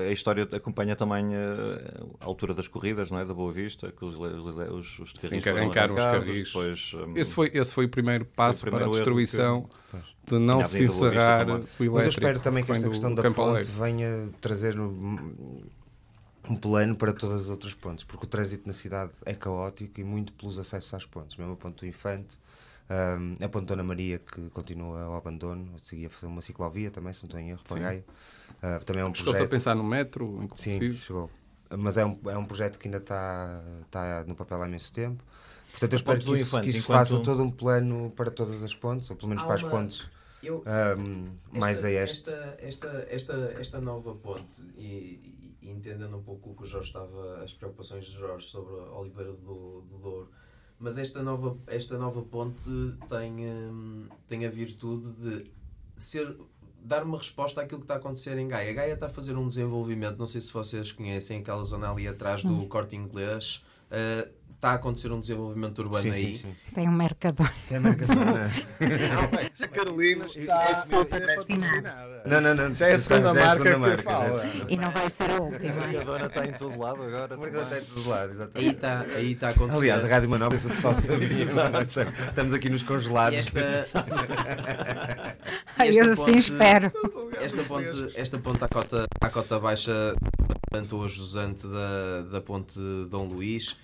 [0.08, 3.26] a história acompanha também eh, a, altura das corridas, não é?
[3.26, 6.48] Da Boa Vista, que os, os, os Sim, que arrancaram os carris.
[6.48, 9.70] Depois, um, esse, foi, esse foi o primeiro passo o primeiro para a destruição.
[9.92, 11.94] Que de não se encerrar o elétrico.
[11.94, 15.62] Mas eu espero também que esta questão da ponte venha trazer um,
[16.60, 20.34] plano para todas as outras pontes, porque o trânsito na cidade é caótico e muito
[20.34, 22.40] pelos acessos às pontes, mesmo a ponte do Infante,
[22.90, 27.14] um, a ponte Dona Maria que continua ao abandono, seguia a fazer uma ciclovia também,
[27.14, 28.04] se não estou em erro.
[28.62, 29.44] Uh, também é um projeto...
[29.44, 30.94] a pensar no metro, inclusive?
[30.94, 31.30] Sim, chegou.
[31.76, 35.24] Mas é um, é um projeto que ainda está, está no papel há imenso tempo.
[35.72, 36.98] Portanto, eu espero que isso, que isso enquanto...
[37.00, 40.08] faça todo um plano para todas as pontes, ou pelo menos Há para as pontes
[40.44, 40.64] eu,
[40.98, 42.30] um, esta, mais a este.
[42.30, 46.88] Esta, esta, esta, esta nova ponte, e, e, entendendo um pouco o que o Jorge
[46.88, 50.32] estava, as preocupações de Jorge sobre a Oliveira do, do Douro,
[50.80, 52.70] mas esta nova, esta nova ponte
[53.10, 55.52] tem, um, tem a virtude de
[55.98, 56.36] ser
[56.84, 58.70] dar uma resposta àquilo que está a acontecer em Gaia.
[58.70, 62.08] A Gaia está a fazer um desenvolvimento, não sei se vocês conhecem, aquela zona ali
[62.08, 62.60] atrás Sim.
[62.60, 63.64] do corte inglês.
[63.90, 64.30] Uh,
[64.64, 66.38] está a acontecer um desenvolvimento urbano sim, aí.
[66.38, 66.56] Sim, sim.
[66.74, 67.52] Tem um mercador.
[67.68, 68.16] Tem um mercador.
[69.62, 72.24] a Carolina está é só patrocinada.
[72.26, 72.74] Não, não, não.
[72.74, 74.46] Já é a segunda já marca é a segunda que marca, fala.
[74.70, 75.74] E não vai ser a última.
[75.74, 77.36] A mercadora está em todo lado agora.
[77.36, 78.70] A mercadora está em todo lado, exatamente.
[78.70, 79.80] Aí está, aí está a acontecer.
[79.80, 81.46] Aliás, a Rádio Manobra, se o pessoal sabia,
[82.30, 83.40] estamos aqui nos congelados.
[83.40, 83.90] Esta...
[85.94, 86.90] Eu assim espero.
[87.42, 90.16] Esta ponte, esta ponte à cota, à cota baixa,
[90.72, 93.76] tanto hoje usante da, da ponte Dom Luís,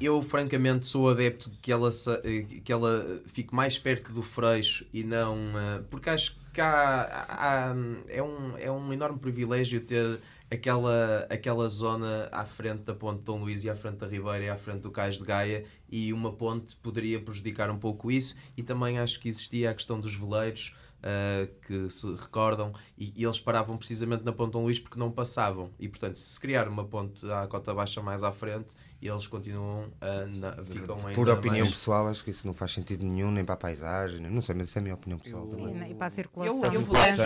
[0.00, 1.90] eu francamente sou adepto de que ela,
[2.24, 5.36] eh, que ela fique mais perto do Freixo e não.
[5.36, 7.74] Eh, porque acho que há, há,
[8.08, 13.24] é, um, é um enorme privilégio ter aquela, aquela zona à frente da ponte de
[13.24, 16.12] Dom Luís e à frente da Ribeira e à frente do Cais de Gaia e
[16.12, 20.14] uma ponte poderia prejudicar um pouco isso e também acho que existia a questão dos
[20.14, 24.80] veleiros uh, que se recordam e, e, eles paravam precisamente na ponte de Dom Luís
[24.80, 28.74] porque não passavam e portanto se criar uma ponte à cota baixa mais à frente
[29.02, 30.26] e eles continuam a.
[30.26, 31.70] Na, ficam Por opinião mais...
[31.70, 34.68] pessoal, acho que isso não faz sentido nenhum, nem para a paisagem, não sei, mas
[34.68, 35.48] isso é a minha opinião pessoal eu...
[35.48, 35.90] também.
[35.90, 36.56] E para a circulação.
[36.56, 37.18] Eu, eu, veleiros,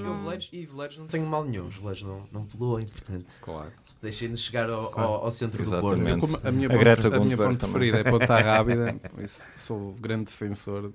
[0.00, 3.38] eu, veleiros, e veleiros não tenho mal nenhum, os veleiros não, não poluem, portanto.
[3.40, 3.72] Claro.
[4.02, 5.08] Deixem-nos chegar ao, claro.
[5.08, 6.14] ao, ao centro Exatamente.
[6.14, 6.46] do Porto.
[6.46, 9.00] A minha, a ponte, a minha ponte preferida é Ponta Rábida,
[9.56, 10.92] sou grande defensor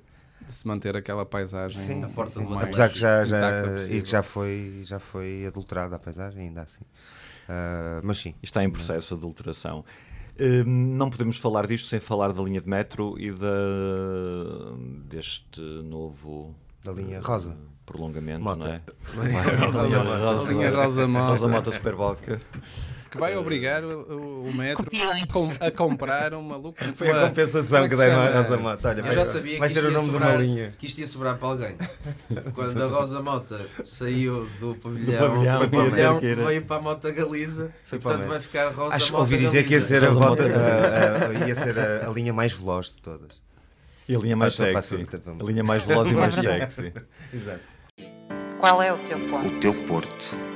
[0.49, 1.81] de se manter aquela paisagem.
[1.81, 3.39] Sim, a porta do Apesar que já, já,
[3.89, 6.83] e que já foi, já foi adulterada a paisagem, ainda assim.
[6.83, 8.33] Uh, mas sim.
[8.41, 9.85] Está em processo de adulteração.
[10.39, 13.47] Hum, não podemos falar disto sem falar da linha de metro e da,
[15.05, 18.81] deste novo da linha rosa prolongamento, Mota.
[19.15, 19.31] não é?
[19.65, 22.39] rosa, rosa, rosa, rosa, rosa Mota Superboca.
[23.09, 24.89] Que vai obrigar o, o metro
[25.61, 26.77] a, a, comprar um maluco.
[26.95, 28.89] Foi a compensação que, que deram à Rosa Mota.
[28.89, 30.73] Olha, eu já sabia que isto, o nome sobrar, de uma linha.
[30.77, 31.77] que isto ia sobrar para alguém.
[32.53, 37.11] Quando a Rosa Mota saiu do pavilhão, do pavilhão, do pavilhão veio para a Mota
[37.11, 39.67] Galiza, Foi portanto vai ficar a Rosa Acho, Mota Ouvi dizer Galiza.
[39.67, 43.01] que ia ser, a, Mota, a, a, ia ser a, a linha mais veloz de
[43.01, 43.41] todas.
[44.07, 45.07] E a linha mais sexy.
[45.39, 46.93] A linha mais veloz e mais sexy.
[47.33, 47.59] Exato.
[48.59, 49.47] Qual é o teu ponto?
[49.47, 50.48] O teu porto.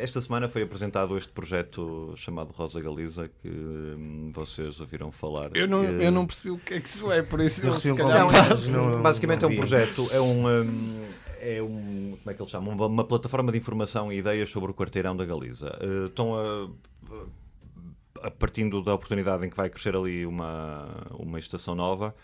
[0.00, 5.50] Esta semana foi apresentado este projeto chamado Rosa Galiza que hum, vocês ouviram falar.
[5.54, 6.04] Eu não, que...
[6.04, 8.26] eu não percebi o que é que isso é, por isso eu se calhar,
[8.70, 11.00] não, não, Basicamente não é um projeto, é um, hum,
[11.40, 12.74] é um como é que eles chamam?
[12.74, 15.78] Uma, uma, plataforma de informação e ideias sobre o quarteirão da Galiza.
[15.82, 16.68] Uh, estão a
[18.22, 22.14] a partindo da oportunidade em que vai crescer ali uma, uma estação nova,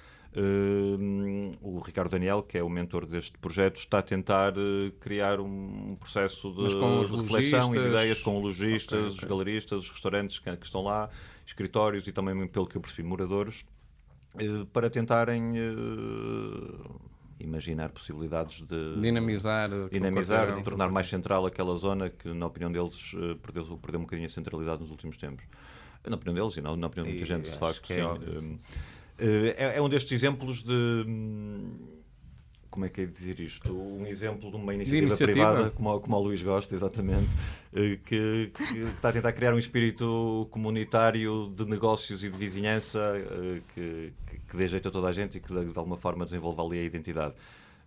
[1.61, 5.97] o Ricardo Daniel, que é o mentor deste projeto, está a tentar uh, criar um
[5.99, 9.25] processo de, de reflexão e de ideias com lojistas, okay, okay.
[9.25, 11.09] os galeristas, os restaurantes que, que, estão lá,
[11.47, 13.65] escritórios e também, pelo que eu percebi, moradores,
[14.35, 15.55] uh, para tentarem
[17.39, 23.13] imaginar possibilidades de dinamizar, dinamizar de tornar mais central aquela zona que, na opinião deles,
[23.43, 25.45] perdeu, perdeu um bocadinho a centralidade nos últimos tempos
[26.09, 27.93] na opinião deles e na, na opinião de muita gente, de facto.
[27.93, 30.73] É, hum, eh, é, é, um destes exemplos de.
[30.73, 31.97] Hum,
[32.71, 33.73] como é que é dizer isto?
[33.73, 35.33] Um exemplo de uma iniciativa, de iniciativa.
[35.33, 37.31] privada, como, como o Luís gosta, exatamente,
[37.73, 43.01] eh, que, que, está a tentar criar um espírito comunitário de negócios e de vizinhança
[43.17, 44.13] eh, que,
[44.47, 46.83] que dê jeito a toda a gente e que de alguma forma desenvolva ali a
[46.83, 47.35] identidade.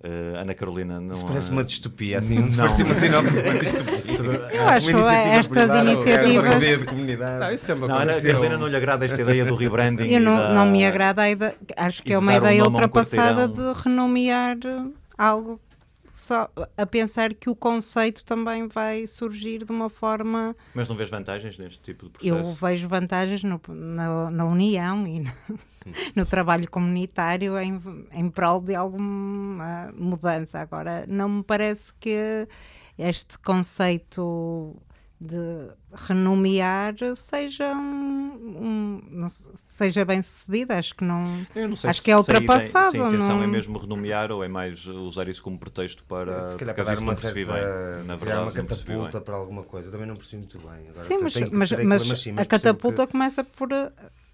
[0.02, 1.14] Uh, Ana Carolina não.
[1.14, 2.66] Isso parece uma distopia, assim, um não.
[2.66, 2.74] uma
[3.60, 4.50] distopia.
[4.54, 6.64] Eu acho estas iniciativas.
[6.64, 7.40] É de comunidade.
[7.40, 10.10] Não, isso é uma não, Ana Carolina não lhe agrada esta ideia do rebranding.
[10.10, 10.54] Eu não, da...
[10.54, 11.54] não me agrada a ideia.
[11.76, 14.58] Acho que é uma ideia ultrapassada de renomear
[15.18, 15.60] algo
[16.20, 20.56] só a pensar que o conceito também vai surgir de uma forma.
[20.74, 22.36] Mas não vês vantagens neste tipo de processo?
[22.36, 25.32] Eu vejo vantagens no, na, na união e no,
[26.16, 30.60] no trabalho comunitário em, em prol de alguma mudança.
[30.60, 32.48] Agora, não me parece que
[32.98, 34.76] este conceito
[35.22, 41.24] de renomear seja um, um seja bem sucedido acho que não,
[41.84, 43.44] acho que é ultrapassado se a, intenção não...
[43.44, 47.00] é mesmo renomear ou é mais usar isso como pretexto para se calhar para dar
[47.00, 49.92] uma certa bem, na verdade, uma catapulta para alguma coisa.
[49.92, 50.70] Também não percebi muito bem.
[50.70, 53.12] Agora, sim mas, mas, mas, mas, a catapulta que...
[53.12, 53.70] começa por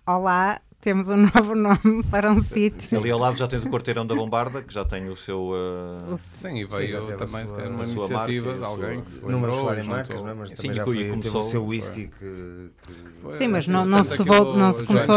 [0.06, 3.00] olá temos um novo nome para um sítio.
[3.00, 5.50] Ali ao lado já tens o Quarteirão da Bombarda, que já tem o seu.
[5.50, 6.16] Uh...
[6.16, 9.84] Sim, e veio Sim, também sua, uma iniciativa de alguém que se Número falar em
[9.84, 10.34] marcas, não é?
[10.36, 13.34] mas Sim, também já foi, começou, o seu whisky que, que...
[13.34, 15.16] Sim, mas não, não, se, voltou, não se começou.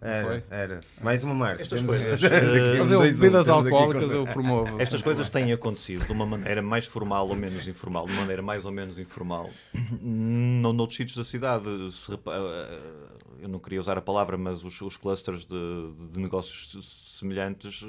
[0.00, 0.80] Era, era.
[1.02, 1.60] Mais uma marca.
[1.60, 2.18] Estas coisas.
[2.78, 4.80] Fazer bebidas alcoólicas eu promovo.
[4.80, 8.40] Estas coisas têm acontecido de uma maneira mais formal ou menos informal, de uma maneira
[8.40, 9.50] mais ou menos informal,
[10.00, 11.66] noutros sítios da cidade.
[11.92, 12.10] Se,
[13.42, 17.84] eu não queria usar a palavra, mas os, os clusters de, de, negócios semelhantes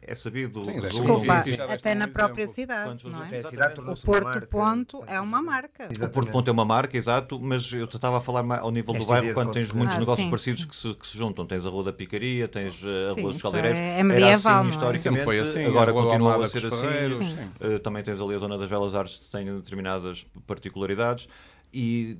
[0.00, 0.64] é sabido.
[0.64, 3.06] Sim, Desculpa, até na própria cidade.
[3.08, 3.42] Não é?
[3.42, 5.84] cidade o Porto Ponto é uma marca.
[5.84, 6.04] Exatamente.
[6.04, 9.04] O Porto Ponto é uma marca, exato, mas eu estava a falar ao nível do
[9.04, 10.68] bairro quando tens muitos ah, negócios sim, parecidos sim.
[10.68, 11.44] Que, se, que se juntam.
[11.44, 13.80] Tens a Rua da Picaria, tens a Rua dos Caldeireiros.
[13.80, 16.84] É, é medieval, assim, historicamente, foi assim, agora continua a ser assim.
[17.60, 21.28] Uh, também tens ali a Zona das Belas Artes que tem determinadas particularidades
[21.72, 22.16] e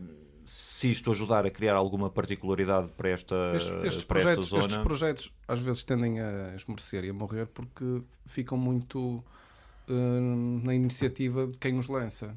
[0.48, 4.66] se isto ajudar a criar alguma particularidade para esta, estes, estes para projetos, esta zona.
[4.66, 9.22] Estes projetos às vezes tendem a esmorecer e a morrer porque ficam muito
[9.88, 12.34] uh, na iniciativa de quem os lança.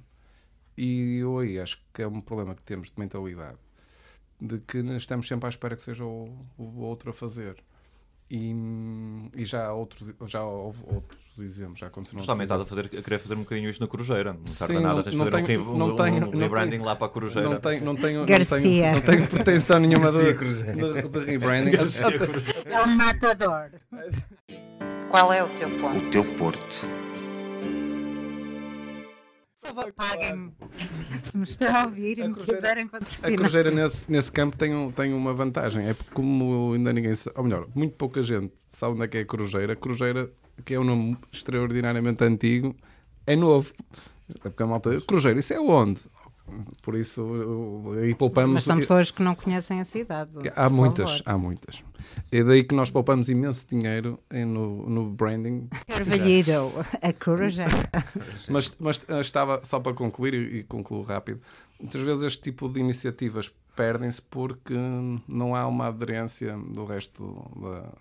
[0.77, 3.57] E eu aí acho que é um problema que temos de mentalidade.
[4.39, 7.63] De que estamos sempre à espera que seja o, o outro a fazer.
[8.33, 8.55] E,
[9.35, 12.17] e, já há outros, já houve outros exemplos, já aconteceu.
[12.17, 14.31] Justamente estás a, fazer, a querer fazer um bocadinho isto na Corujeira.
[14.31, 17.07] Não tarda nada, tens de fazer tenho, um, não tenho, um, um rebranding lá para
[17.07, 17.49] a Corujeira.
[17.49, 18.93] Não tenho, não tenho, Garcia.
[18.93, 21.71] Não tenho, não tenho pretensão nenhuma de, de, de rebranding.
[22.67, 23.69] É um matador.
[25.09, 25.97] Qual é o teu ponto?
[25.97, 26.87] O teu porto
[29.61, 30.51] favor, paguem-me.
[31.23, 33.31] Se me está a ouvir e me quiserem patrocinar.
[33.31, 35.87] A Cruzeira nesse, nesse campo tem, um, tem uma vantagem.
[35.87, 39.17] É porque como ainda ninguém sabe, ou melhor, muito pouca gente sabe onde é que
[39.17, 39.73] é a Cruzeira.
[39.73, 40.31] A Cruzeira,
[40.65, 42.75] que é um nome extraordinariamente antigo,
[43.25, 43.71] é novo.
[44.41, 46.01] Porque a malta, Cruzeiro, isso é onde?
[46.81, 47.25] Por isso,
[48.01, 48.53] aí poupamos.
[48.53, 50.31] Mas são pessoas que não conhecem a cidade.
[50.55, 51.23] Há muitas, favor.
[51.25, 51.83] há muitas.
[52.31, 55.69] É daí que nós poupamos imenso dinheiro no, no branding.
[55.87, 57.65] Carvalhido, a coraja.
[58.49, 61.41] mas, mas eh, estava, só para concluir e concluo rápido,
[61.79, 64.73] muitas vezes este tipo de iniciativas perdem-se porque
[65.27, 67.93] não há uma aderência do resto da,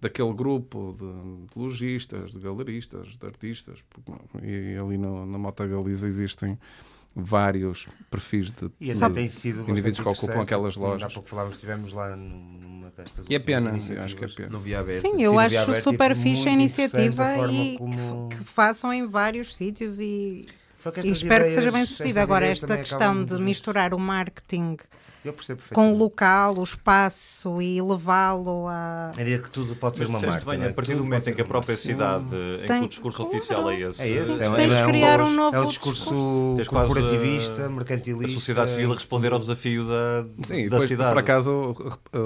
[0.00, 3.78] daquele grupo de, de lojistas, de galeristas, de artistas.
[3.90, 4.12] Porque,
[4.42, 6.58] e ali no, na Mota Galiza existem
[7.14, 11.10] vários perfis de, e até tem sido indivíduos que ocupam aquelas lojas.
[11.10, 14.48] Há pouco falávamos, estivemos lá numa destas E é pena, acho que é pena.
[14.50, 15.00] No Via Aberta.
[15.00, 18.28] Sim, eu Sim, acho super fixe a iniciativa a e como...
[18.28, 20.46] que, que, façam em vários sítios e,
[21.04, 22.20] e espero que seja bem sucedido.
[22.20, 24.76] Agora, esta questão de misturar o marketing
[25.72, 29.12] com o local, o espaço e levá-lo a.
[29.16, 30.50] É que tudo pode ser Mas uma marca.
[30.50, 30.68] Bem, é?
[30.68, 32.24] A partir do momento em que a própria cidade,
[32.62, 33.36] em que o discurso claro.
[33.36, 34.02] oficial é esse.
[34.02, 34.36] É esse.
[34.36, 38.30] Sim, é, tens de criar um novo é o discurso, discurso corporativista, mercantilista.
[38.30, 41.10] A sociedade civil a responder ao desafio da, Sim, da depois, cidade.
[41.10, 41.76] Por acaso,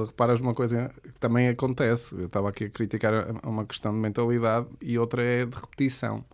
[0.07, 2.15] reparas uma coisa que também acontece.
[2.15, 6.25] Eu estava aqui a criticar uma questão de mentalidade e outra é de repetição.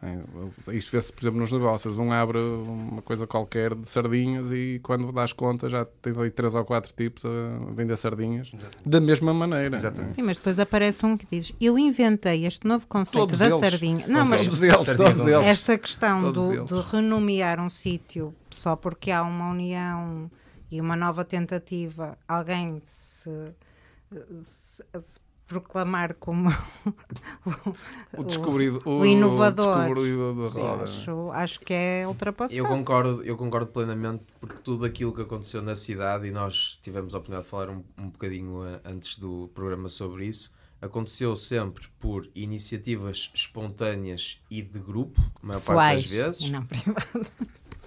[0.00, 1.98] É, isto vê-se, por exemplo, nos negócios.
[1.98, 6.54] Um abre uma coisa qualquer de sardinhas e quando dás conta já tens ali três
[6.54, 8.88] ou quatro tipos a vender sardinhas Exatamente.
[8.88, 9.76] da mesma maneira.
[9.76, 10.12] Exatamente.
[10.12, 13.58] Sim, mas depois aparece um que diz: Eu inventei este novo conceito todos da eles.
[13.58, 14.06] sardinha.
[14.06, 15.46] Não, mas todos eles, todos eles.
[15.46, 20.30] esta questão do, de renomear um sítio só porque há uma união
[20.70, 23.30] e uma nova tentativa, alguém se,
[24.42, 26.50] se, se proclamar como
[28.16, 29.96] o, descobrido, o, o inovador.
[30.46, 32.60] Sim, acho, acho que é ultrapassado.
[32.60, 37.14] Eu concordo, eu concordo plenamente porque tudo aquilo que aconteceu na cidade e nós tivemos
[37.14, 41.88] a oportunidade de falar um, um bocadinho eh, antes do programa sobre isso aconteceu sempre
[41.98, 46.50] por iniciativas espontâneas e de grupo, a maior Pessoais, parte das vezes.
[46.50, 47.32] Não, privadas.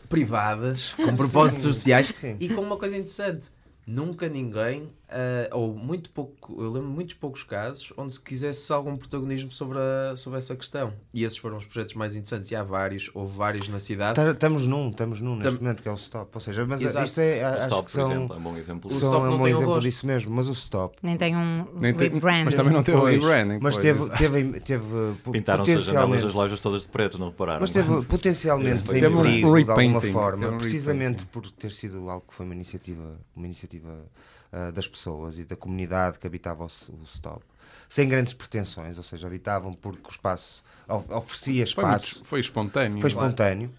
[0.10, 2.36] Privadas, com propósitos sociais Sim.
[2.38, 3.50] e com uma coisa interessante
[3.86, 8.96] nunca ninguém, uh, ou muito pouco, eu lembro muitos poucos casos, onde se quisesse algum
[8.96, 10.94] protagonismo sobre, a, sobre essa questão.
[11.14, 12.50] E esses foram os projetos mais interessantes.
[12.52, 14.20] E há vários, houve vários na cidade.
[14.22, 15.62] Estamos num, estamos num neste Tam...
[15.62, 16.32] momento, que é o Stop.
[16.34, 17.06] Ou seja, mas Exato.
[17.06, 17.44] isto é.
[17.44, 18.92] O stop, por são, exemplo, é um bom exemplo.
[18.92, 19.82] O Stop não é um bom tem exemplo rosto.
[19.82, 20.98] disso mesmo, mas o Stop.
[21.04, 23.60] Nem tem um Nem tem, Mas também não tem o rebranding.
[23.62, 24.86] Mas teve, teve, teve
[25.32, 27.62] Pintaram-se as janelas das lojas todas de preto, não repararam?
[27.62, 32.46] Mas teve potencialmente teve um de alguma forma, precisamente por ter sido algo que foi
[32.46, 34.06] uma iniciativa, uma iniciativa
[34.52, 37.44] uh, das pessoas e da comunidade que habitava o, o stop.
[37.88, 42.06] Sem grandes pretensões, ou seja, habitavam porque o espaço oferecia espaço.
[42.08, 43.02] Foi, muito, foi espontâneo.
[43.02, 43.72] Foi espontâneo.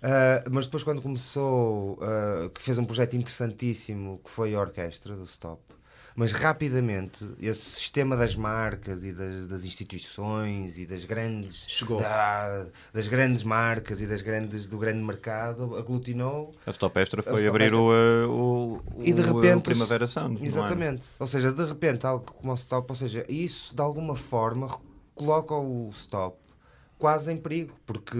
[0.00, 5.14] Uh, mas depois, quando começou, uh, que fez um projeto interessantíssimo que foi a orquestra
[5.14, 5.60] do Stop,
[6.14, 11.66] mas rapidamente esse sistema das marcas e das, das instituições e das grandes
[11.98, 16.54] da, das grandes marcas e das grandes do grande mercado aglutinou.
[16.66, 20.46] A Stopestra foi a abrir o, eh, o, e de repente o Primavera Sound é?
[20.46, 21.06] exatamente.
[21.18, 24.68] Ou seja de repente algo como o Stop ou seja isso de alguma forma
[25.14, 26.36] coloca o Stop
[26.98, 28.16] quase em perigo porque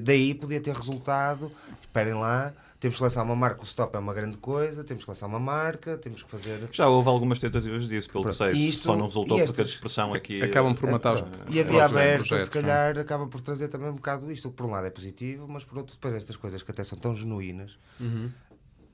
[0.00, 1.50] daí podia ter resultado
[1.80, 5.10] esperem lá temos que lançar uma marca, o stop é uma grande coisa, temos que
[5.10, 6.68] lançar uma marca, temos que fazer.
[6.70, 10.14] Já houve algumas tentativas disso, pelo que sei, isto, só não resultou porque a dispersão
[10.14, 10.42] aqui.
[10.42, 11.24] Acabam por matar os.
[11.50, 13.02] E a via aberta, se calhar, não?
[13.02, 15.64] acaba por trazer também um bocado isto, o que por um lado é positivo, mas
[15.64, 17.76] por outro, depois estas coisas que até são tão genuínas.
[18.00, 18.30] Uhum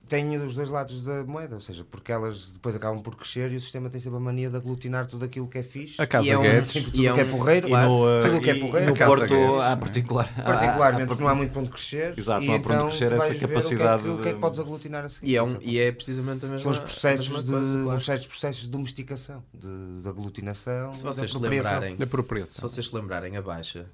[0.09, 3.57] têm os dois lados da moeda, ou seja, porque elas depois acabam por crescer e
[3.57, 6.01] o sistema tem sempre a mania de aglutinar tudo aquilo que é fixe.
[6.01, 6.73] A Casa e é um, Guedes.
[6.73, 7.89] tudo o é que é porreiro, claro.
[7.89, 8.91] no, tudo o que é porreiro.
[8.91, 12.19] No Porto, há particular, particularmente, há, há, não há muito ponto de crescer.
[12.19, 14.03] Exato, não há ponto de crescer essa capacidade.
[14.03, 15.27] O que, é que, o que é que podes aglutinar assim?
[15.27, 17.99] E é, um, e é precisamente a mesma São os processos de, coisa, claro.
[17.99, 21.97] os certos processos de domesticação, de, de aglutinação, se vocês se lembrarem,
[22.47, 23.87] Se vocês se lembrarem, a Baixa,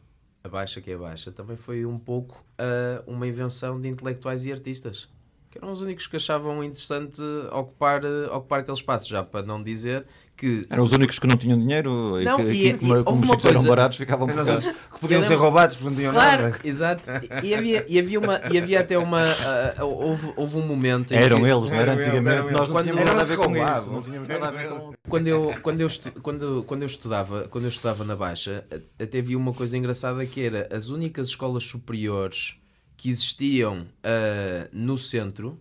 [0.42, 4.44] a Baixa que é a Baixa, também foi um pouco uh, uma invenção de intelectuais
[4.44, 5.08] e artistas
[5.50, 7.20] que eram os únicos que achavam interessante
[7.50, 10.64] ocupar, ocupar aquele espaço, já para não dizer que...
[10.70, 13.28] Eram os únicos que não tinham dinheiro não, e, que, e, como, e, como os
[13.30, 13.48] coisa...
[13.48, 14.72] eram baratos ficavam por casa.
[14.72, 16.58] Que podiam ser roubados porque não tinham claro, nada.
[16.62, 17.10] Exato,
[17.42, 19.24] e havia, e havia, uma, e havia até uma...
[19.24, 22.76] Uh, houve, houve um momento em Eram que, eles, não era antigamente, eram nós não
[22.76, 23.92] quando, tínhamos nada a ver com isso.
[23.92, 24.92] Não tínhamos nada a ver com...
[25.08, 28.64] Quando eu, quando, eu estu, quando, quando, eu estudava, quando eu estudava na Baixa,
[29.00, 32.59] até havia uma coisa engraçada que era as únicas escolas superiores
[33.00, 35.58] que existiam uh, no centro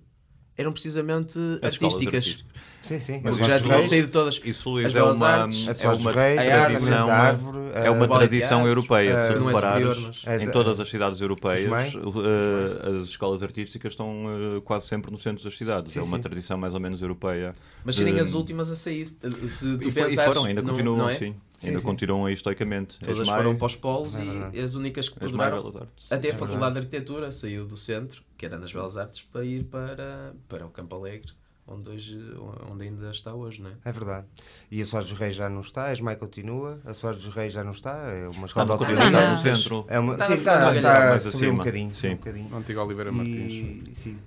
[0.57, 2.43] eram precisamente As artísticas.
[2.83, 3.21] Sim, sim.
[3.23, 4.41] Mas já tinham saído todas.
[4.43, 9.31] Isso Luís, é uma, é uma tradição, árvore, é uma tradição europeia.
[9.31, 15.09] Se reparares, em todas as cidades europeias, uh, as escolas artísticas estão uh, quase sempre
[15.09, 15.93] no centro das cidades.
[15.93, 16.23] Sim, é uma sim.
[16.23, 17.55] tradição mais ou menos europeia.
[17.85, 19.13] Mas serem as últimas a sair.
[19.49, 21.15] Se tu e, pensares, e foram, ainda continuam, não é?
[21.15, 21.35] sim.
[21.63, 22.99] Ainda sim, continuam aí estoicamente.
[22.99, 25.73] Todas foram para os polos é e as únicas que perduraram.
[26.09, 29.43] Até a é Faculdade de Arquitetura saiu do centro, que era nas Belas Artes, para
[29.43, 31.33] ir para, para o Campo Alegre.
[31.71, 32.19] Onde, hoje,
[32.67, 33.73] onde ainda está hoje, não é?
[33.85, 34.25] É verdade.
[34.71, 37.53] E a Soares dos Reis já não está, a ESMAI continua, a Soares dos Reis
[37.53, 39.85] já não está, é uma escola de utilização no centro.
[39.87, 41.93] É uma, está sim, está, está, está a um bocadinho.
[41.93, 42.13] Sim.
[42.13, 42.55] Um bocadinho.
[42.55, 43.87] Antigo Oliveira Martins.
[43.87, 44.17] E, sim.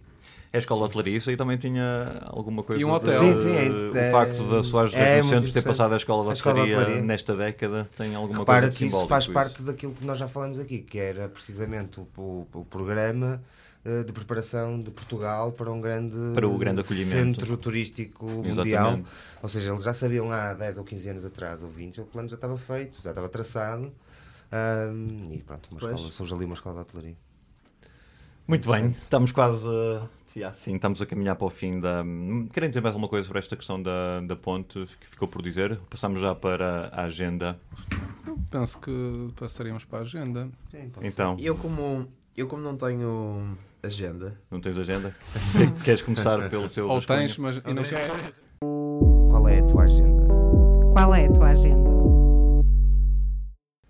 [0.52, 2.80] É a escola de hotelaria, isso aí também tinha alguma coisa.
[2.80, 3.18] E um hotel.
[3.18, 7.00] De, sim, sim, é, o facto da Soares é, ter passado a escola de hotelaria
[7.00, 10.58] nesta década tem alguma Repara coisa que isso faz parte daquilo que nós já falamos
[10.58, 13.42] aqui, que era precisamente o, o, o programa
[13.84, 19.00] uh, de preparação de Portugal para um grande, para o grande centro turístico mundial.
[19.42, 22.28] Ou seja, eles já sabiam há 10 ou 15 anos atrás, ou 20, o plano
[22.28, 23.92] já estava feito, já estava traçado.
[24.52, 27.16] Um, e pronto, uma escola, somos ali uma escola de hotelaria.
[28.46, 29.64] Muito bem, estamos quase.
[30.34, 32.02] Yeah, sim, estamos a caminhar para o fim da.
[32.52, 35.78] Querem dizer mais alguma coisa sobre esta questão da, da ponte que ficou por dizer?
[35.90, 37.60] Passamos já para a agenda.
[38.26, 40.48] Eu penso que passaríamos para a agenda.
[40.70, 41.36] Sim, então.
[41.38, 44.40] Eu como, eu como não tenho agenda.
[44.50, 45.14] Não tens agenda?
[45.84, 46.88] Queres começar pelo teu.
[46.88, 47.56] Ou tens, mas.
[47.56, 47.82] Não...
[49.28, 50.28] Qual é a tua agenda?
[50.94, 51.90] Qual é a tua agenda?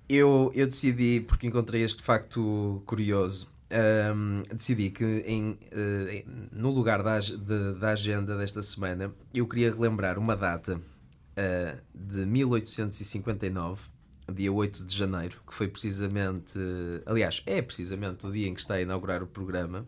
[0.08, 7.02] Eu, eu decidi, porque encontrei este facto curioso, um, decidi que em, uh, no lugar
[7.02, 13.88] da, de, da agenda desta semana eu queria relembrar uma data uh, de 1859,
[14.32, 18.60] dia 8 de janeiro, que foi precisamente, uh, aliás, é precisamente o dia em que
[18.60, 19.86] está a inaugurar o programa,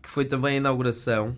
[0.00, 1.36] que foi também a inauguração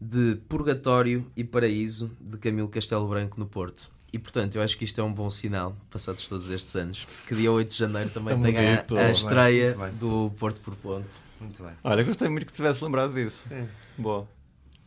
[0.00, 3.93] de Purgatório e Paraíso de Camilo Castelo Branco no Porto.
[4.14, 7.34] E portanto, eu acho que isto é um bom sinal, passados todos estes anos, que
[7.34, 11.16] dia 8 de janeiro também tenha a, a estreia bem, do Porto por Ponte.
[11.40, 11.72] Muito bem.
[11.82, 13.42] Olha, gostei muito que tivesse lembrado disso.
[13.48, 13.68] Sim.
[13.98, 14.28] Boa.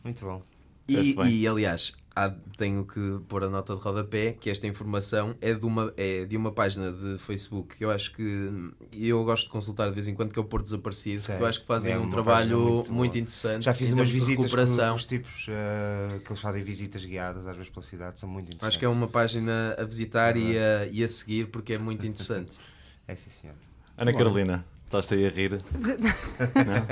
[0.02, 0.42] Muito bom.
[0.88, 1.92] E, e, aliás,
[2.24, 6.24] há, tenho que pôr a nota de rodapé que esta informação é de uma, é
[6.24, 10.08] de uma página de Facebook que eu acho que eu gosto de consultar de vez
[10.08, 12.58] em quando, que é o Porto Desaparecido, que eu acho que fazem é um trabalho
[12.58, 13.64] muito, muito, interessante.
[13.64, 17.70] Já fiz umas visitas com os tipos uh, que eles fazem visitas guiadas às vezes
[17.70, 18.68] pela cidade, são muito interessantes.
[18.68, 21.78] Acho que é uma página a visitar é e, a, e a seguir porque é
[21.78, 22.58] muito interessante.
[23.06, 23.56] é sim, senhor.
[23.96, 24.64] Ana Carolina.
[24.88, 25.50] Estás aí a rir?
[25.50, 26.86] não?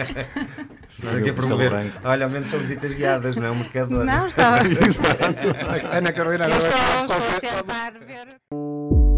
[0.99, 1.73] Estás aqui a promover.
[2.05, 4.05] Olha, ao menos são visitas guiadas, não é um mercador.
[4.05, 4.59] Não, estava.
[5.93, 6.69] Ana Carolina, agora.
[6.69, 8.37] Estou, estou a tentar ver.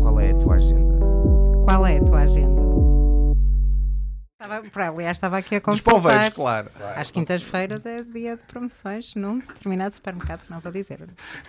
[0.01, 0.95] Qual é a tua agenda?
[1.64, 2.62] Qual é a tua agenda?
[4.41, 6.31] Estava, aliás, estava aqui a consultar.
[6.31, 6.70] claro.
[6.95, 11.01] Às quintas-feiras é dia de promoções num determinado supermercado, não vou dizer.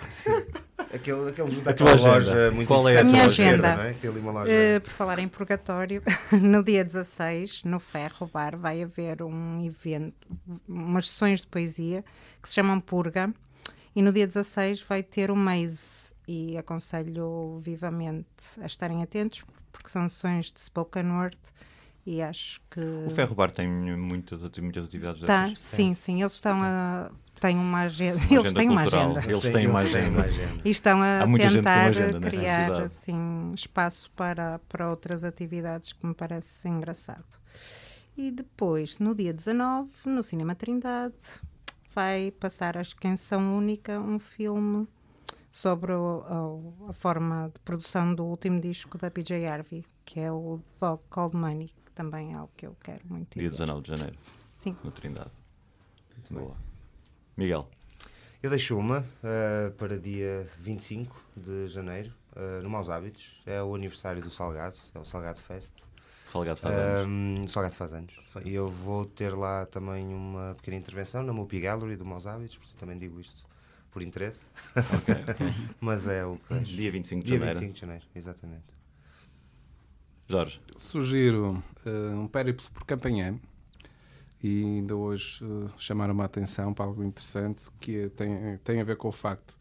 [0.09, 0.45] Sim.
[0.93, 3.67] Aquele, aquele junto àquela loja muito Qual é a, a minha agenda?
[3.67, 3.91] é?
[4.09, 4.51] loja...
[4.51, 6.01] uh, por falar em purgatório,
[6.41, 10.15] no dia 16, no Ferro Bar, vai haver um evento,
[10.67, 12.03] umas sessões de poesia
[12.41, 13.33] que se chamam Purga.
[13.95, 19.89] E no dia 16 vai ter o mês e aconselho vivamente a estarem atentos porque
[19.89, 21.37] são sessões de spoken word
[22.05, 22.79] e acho que...
[22.79, 25.59] O Ferro Bar tem muitas, muitas atividades tá, dessas?
[25.59, 27.11] Sim, sim, eles estão a...
[27.39, 28.19] Têm uma agenda.
[28.19, 29.23] Uma eles têm uma agenda.
[29.25, 30.27] Eles têm uma agenda.
[30.63, 37.39] E estão a tentar criar assim, espaço para, para outras atividades que me parece engraçado.
[38.17, 41.15] E depois, no dia 19, no Cinema Trindade,
[41.95, 44.87] vai passar a Canção Única, um filme
[45.51, 50.31] sobre o, a, a, forma de produção do último disco da PJ Harvey, que é
[50.31, 53.37] o Dog Called Money também é algo que eu quero muito.
[53.37, 54.17] Dia 19 de janeiro.
[54.53, 54.73] Sim.
[54.81, 55.31] No Trindade.
[56.15, 56.68] Muito Boa.
[57.39, 57.69] Miguel.
[58.43, 63.41] Eu deixo uma uh, para dia 25 de janeiro, uh, no Maus Hábitos.
[63.45, 65.73] É o aniversário do Salgado, é o Salgado Fest.
[66.27, 67.07] Salgado faz anos.
[67.07, 68.13] Um, Salgado faz anos.
[68.25, 68.41] Sim.
[68.43, 72.57] E eu vou ter lá também uma pequena intervenção na Mupi Gallery do Maus Hábitos,
[72.57, 73.45] portanto também digo isto
[73.89, 74.45] por interesse.
[74.71, 75.53] Okay, okay.
[75.79, 76.75] Mas é o que deixo.
[76.75, 77.59] Dia 25 de Dia janeiro.
[77.59, 78.79] 25 de janeiro, exatamente.
[80.27, 80.61] Jorge.
[80.77, 83.39] Sugiro uh, um périplo por Campanhã
[84.41, 88.83] e ainda hoje uh, chamaram-me a atenção para algo interessante que é, tem, tem a
[88.83, 89.57] ver com o facto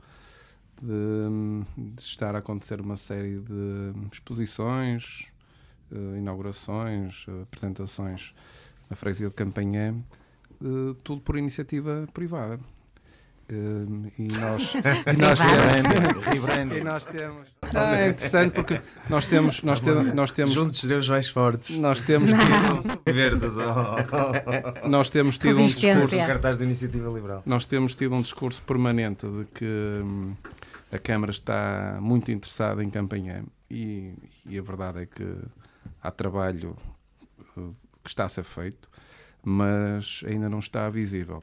[0.81, 5.27] de, de estar a acontecer uma série de exposições,
[5.91, 8.35] uh, inaugurações, apresentações
[8.89, 9.95] na freguesia de Campanhã,
[11.05, 12.59] tudo por iniciativa privada.
[13.51, 17.49] Uh, e nós, e nós temos, e nós temos.
[17.75, 18.79] Ah, é interessante porque
[19.09, 21.75] nós temos nós, te, nós temos juntos seremos mais fortes.
[21.79, 22.99] nós temos tido,
[24.87, 27.43] nós temos tido um discurso cartaz da iniciativa liberal.
[27.47, 30.35] Nós temos tido um discurso permanente de que hum,
[30.93, 33.45] a Câmara está muito interessada em campanha.
[33.71, 34.13] E,
[34.47, 35.27] e a verdade é que
[36.03, 36.77] há trabalho
[37.57, 37.61] eh,
[38.03, 38.89] que está a ser feito
[39.43, 41.43] mas ainda não está visível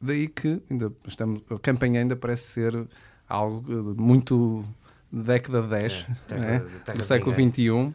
[0.00, 2.88] Daí que ainda estamos, a campanha ainda parece ser
[3.28, 4.64] algo muito
[5.12, 7.94] de década 10 é, é, do século XXI.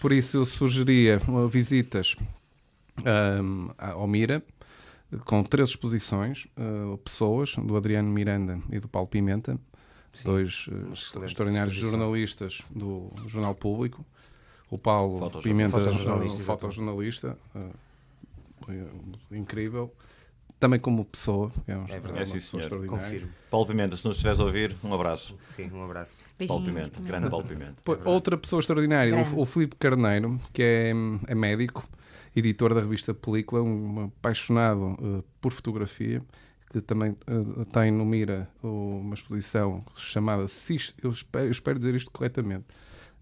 [0.00, 2.16] Por isso eu sugeria visitas
[3.06, 4.42] um, ao Mira,
[5.24, 9.58] com três exposições, uh, pessoas, do Adriano Miranda e do Paulo Pimenta,
[10.12, 14.04] Sim, dois uh, extraordinários jornalistas do Jornal Público.
[14.70, 19.92] O Paulo Pimenta, fotojornalista, fotojornalista uh, incrível
[20.58, 21.52] também como pessoa.
[21.66, 22.86] É, um, é verdade, é, sim, senhor.
[22.86, 23.30] Confirmo.
[23.50, 25.36] Paulo Pimenta, se nos estiveres a ouvir, um abraço.
[25.54, 26.24] Sim, um abraço.
[26.38, 26.58] Beijinho.
[26.58, 27.74] Paulo Pimenta, grande Paulo Pimenta.
[27.86, 30.92] É outra pessoa extraordinária, o, o Filipe Carneiro, que é,
[31.28, 31.86] é médico,
[32.34, 36.22] editor da revista Película, um apaixonado uh, por fotografia,
[36.70, 41.94] que também uh, tem no Mira uma exposição chamada Sístolo, eu espero, eu espero dizer
[41.94, 42.64] isto corretamente,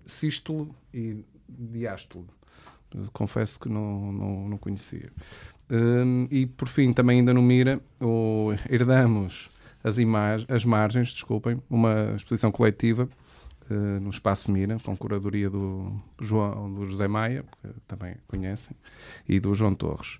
[0.06, 2.26] Sístolo e Diástolo.
[3.12, 5.10] Confesso que não, não, não conhecia.
[5.72, 9.48] Uh, e por fim, também ainda no Mira, o, herdamos
[9.82, 13.08] as, imagens, as margens, desculpem, uma exposição coletiva
[13.70, 18.76] uh, no Espaço Mira, com curadoria do, João, do José Maia, que também conhecem,
[19.26, 20.18] e do João Torres.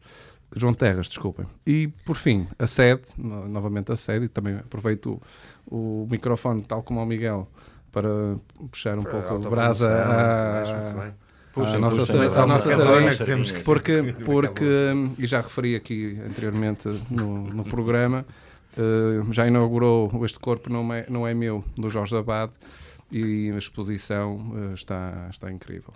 [0.57, 1.46] João Terras, desculpem.
[1.66, 5.20] E, por fim, a sede, novamente a sede, e também aproveito
[5.66, 7.46] o, o microfone, tal como o Miguel,
[7.90, 8.09] para
[8.70, 11.14] puxar um para pouco a brasa
[11.53, 14.64] Puxa, a nossa, puxa, a nossa sardinha, porque, porque,
[15.18, 18.24] e já referi aqui anteriormente no, no programa,
[18.78, 22.50] uh, já inaugurou Este Corpo Não É, não é Meu, do Jorge Abad,
[23.11, 25.92] e a exposição uh, está, está incrível.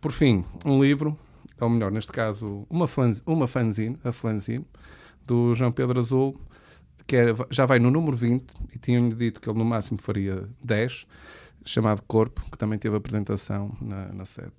[0.00, 1.18] Por fim, um livro,
[1.60, 4.66] ou melhor, neste caso, uma, flanz, uma fanzine, a fanzine,
[5.26, 6.40] do João Pedro Azul,
[7.06, 8.44] que é, já vai no número 20,
[8.74, 11.06] e tinham-lhe dito que ele no máximo faria 10,
[11.66, 14.52] chamado Corpo, que também teve apresentação na, na sede.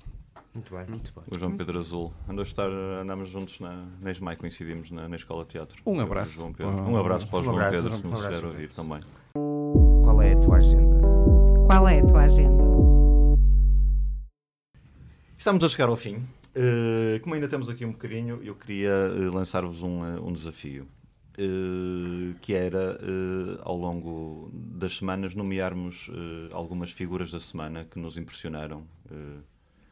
[0.53, 0.85] Muito bem.
[0.87, 1.23] Muito bem.
[1.31, 2.13] O João Pedro Azul.
[2.27, 5.81] Andou a estar, andámos juntos na, na ESMAI, coincidimos na, na Escola de Teatro.
[5.85, 6.43] Um abraço.
[6.43, 9.01] Um abraço para o um João abraço, Pedro, se nos estiver a ouvir também.
[10.03, 10.97] Qual é a tua agenda?
[11.67, 12.63] Qual é a tua agenda?
[15.37, 16.15] Estamos a chegar ao fim.
[16.55, 20.87] Uh, como ainda temos aqui um bocadinho, eu queria uh, lançar-vos um, uh, um desafio.
[21.39, 27.99] Uh, que era, uh, ao longo das semanas, nomearmos uh, algumas figuras da semana que
[27.99, 28.83] nos impressionaram.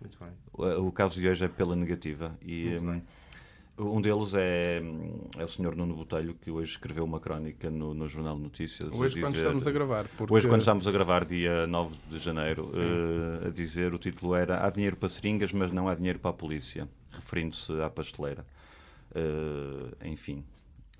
[0.02, 0.30] Muito bem.
[0.80, 2.36] O, caso de hoje é pela negativa.
[2.42, 3.00] E, um,
[3.78, 4.82] um deles é,
[5.38, 5.76] é o Sr.
[5.76, 8.92] Nuno Botelho, que hoje escreveu uma crónica no, no Jornal de Notícias.
[8.92, 10.08] Hoje, dizer, quando estamos a gravar.
[10.18, 10.34] Porque...
[10.34, 12.66] Hoje, quando estamos a gravar, dia 9 de janeiro,
[13.46, 16.34] a dizer, o título era Há dinheiro para seringas, mas não há dinheiro para a
[16.34, 18.44] polícia, referindo-se à pasteleira.
[20.04, 20.44] enfim,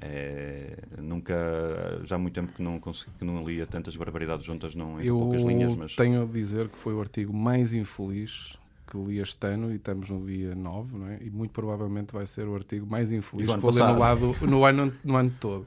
[0.02, 4.76] é, nunca, já há muito tempo que não, consegui, que não lia tantas barbaridades juntas
[4.76, 5.76] não, em Eu poucas linhas.
[5.76, 5.96] Mas...
[5.96, 10.10] tenho a dizer que foi o artigo mais infeliz que li este ano e estamos
[10.10, 11.18] no dia 9, não é?
[11.22, 14.64] e muito provavelmente vai ser o artigo mais infeliz que vou ler no, lado, no,
[14.64, 15.66] ano, no ano todo.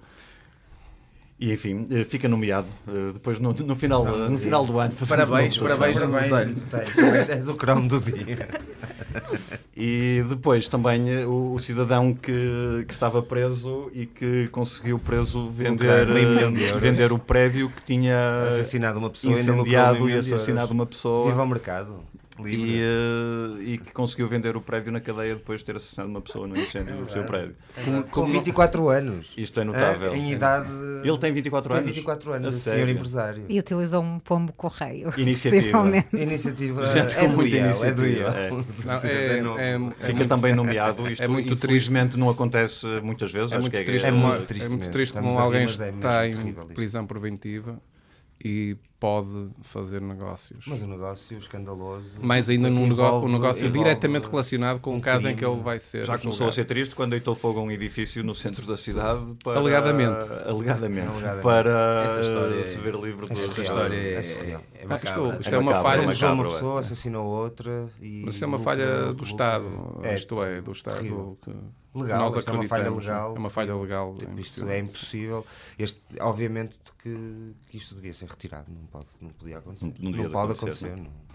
[1.40, 4.92] E enfim, eh, fica nomeado uh, depois no, no final, não, no final do ano.
[5.08, 7.28] Parabéns, parabéns, parabéns, parabéns.
[7.28, 8.48] És o cromo do dia.
[9.80, 15.48] E depois também eh, o, o cidadão que, que, estava preso e que conseguiu preso
[15.50, 16.08] vender,
[16.44, 21.30] um vender o prédio que tinha assassinado uma pessoa incendiado e assassinado uma pessoa.
[21.30, 22.02] Viva ao mercado.
[22.46, 26.20] E, uh, e, que conseguiu vender o prédio na cadeia depois de ter assassinado uma
[26.20, 27.56] pessoa no incêndio do seu prédio.
[27.84, 29.32] Com, com 24 anos.
[29.36, 30.12] Isto é notável.
[30.12, 30.68] É, em idade.
[31.02, 31.92] Ele tem 24 tem anos.
[31.92, 33.44] 24 anos, o senhor empresário.
[33.48, 35.12] E utilizou um pombo correio.
[35.18, 35.82] Iniciativa.
[36.12, 36.82] Iniciativa.
[36.84, 38.34] é do muita iniciativa.
[38.36, 38.50] É,
[39.06, 41.10] é, é, é, Fica também nomeado.
[41.10, 43.52] Isto, é muito infelizmente, não acontece muitas vezes.
[43.52, 44.06] É muito é triste.
[44.06, 47.80] É muito triste, é muito triste como alguém está em prisão preventiva
[48.42, 50.64] e pode fazer negócios.
[50.66, 52.20] Mas um negócio escandaloso.
[52.20, 55.60] Mais ainda num negócio, um negócio envolve, diretamente relacionado com um, caso em que ele
[55.60, 56.04] vai ser.
[56.04, 59.20] Já começou a ser triste quando deitou fogo a um edifício no centro da cidade
[59.42, 59.58] para.
[59.58, 60.32] Alegadamente.
[60.46, 61.08] Alegadamente.
[61.08, 61.42] alegadamente.
[61.42, 63.32] Para essa história se ver livre do.
[63.32, 66.02] Essa história é, é, é, é ah, isto, isto é, é uma falha.
[66.02, 67.88] Macabro, uma pessoa, assassinou outra.
[68.00, 69.66] E Mas isso é uma falha do Estado.
[70.12, 71.38] Isto é, do Estado.
[71.40, 71.54] Que
[71.94, 73.34] legal, nós é uma falha legal.
[73.34, 74.14] É uma falha legal.
[74.16, 75.46] Tipo, isto é impossível.
[75.78, 78.66] Este, obviamente que, que isto devia ser retirado.
[78.70, 79.92] Não pode, não podia acontecer.
[79.98, 80.86] Não, não pode acontecer.
[80.86, 81.28] acontecer não.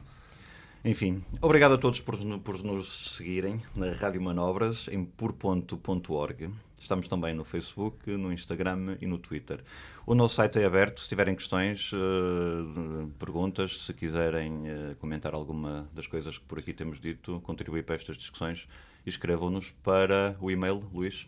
[0.86, 6.54] Enfim, obrigado a todos por, por nos seguirem na Rádio Manobras em pur.org.
[6.78, 9.64] Estamos também no Facebook, no Instagram e no Twitter.
[10.06, 11.00] O nosso site é aberto.
[11.00, 16.74] Se tiverem questões, uh, perguntas, se quiserem uh, comentar alguma das coisas que por aqui
[16.74, 18.68] temos dito, contribuir para estas discussões,
[19.06, 21.26] escrevam-nos para o e-mail, Luís.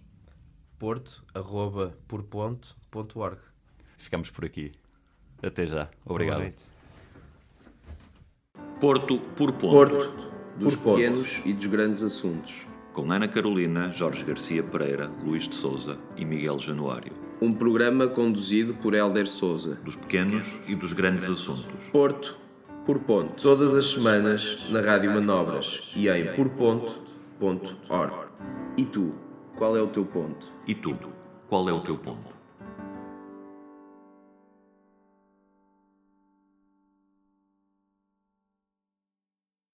[0.78, 3.40] Porto, arroba, por ponto, ponto org.
[3.98, 4.74] Ficamos por aqui.
[5.46, 5.88] Até já.
[6.06, 6.52] Obrigado.
[8.80, 9.72] Porto por ponto.
[9.72, 10.12] Porto,
[10.58, 11.50] dos por pequenos ponto.
[11.50, 12.66] e dos grandes assuntos.
[12.92, 17.14] Com Ana Carolina, Jorge Garcia Pereira, Luís de Souza e Miguel Januário.
[17.42, 19.76] Um programa conduzido por Hélder Souza.
[19.84, 21.90] Dos pequenos e dos grandes assuntos.
[21.92, 22.38] Porto
[22.86, 23.42] por ponto.
[23.42, 28.14] Todas as semanas na Rádio Manobras e em porponto.org.
[28.78, 29.14] E tu,
[29.58, 30.48] qual é o teu ponto?
[30.68, 30.98] E tu,
[31.50, 32.35] qual é o teu ponto?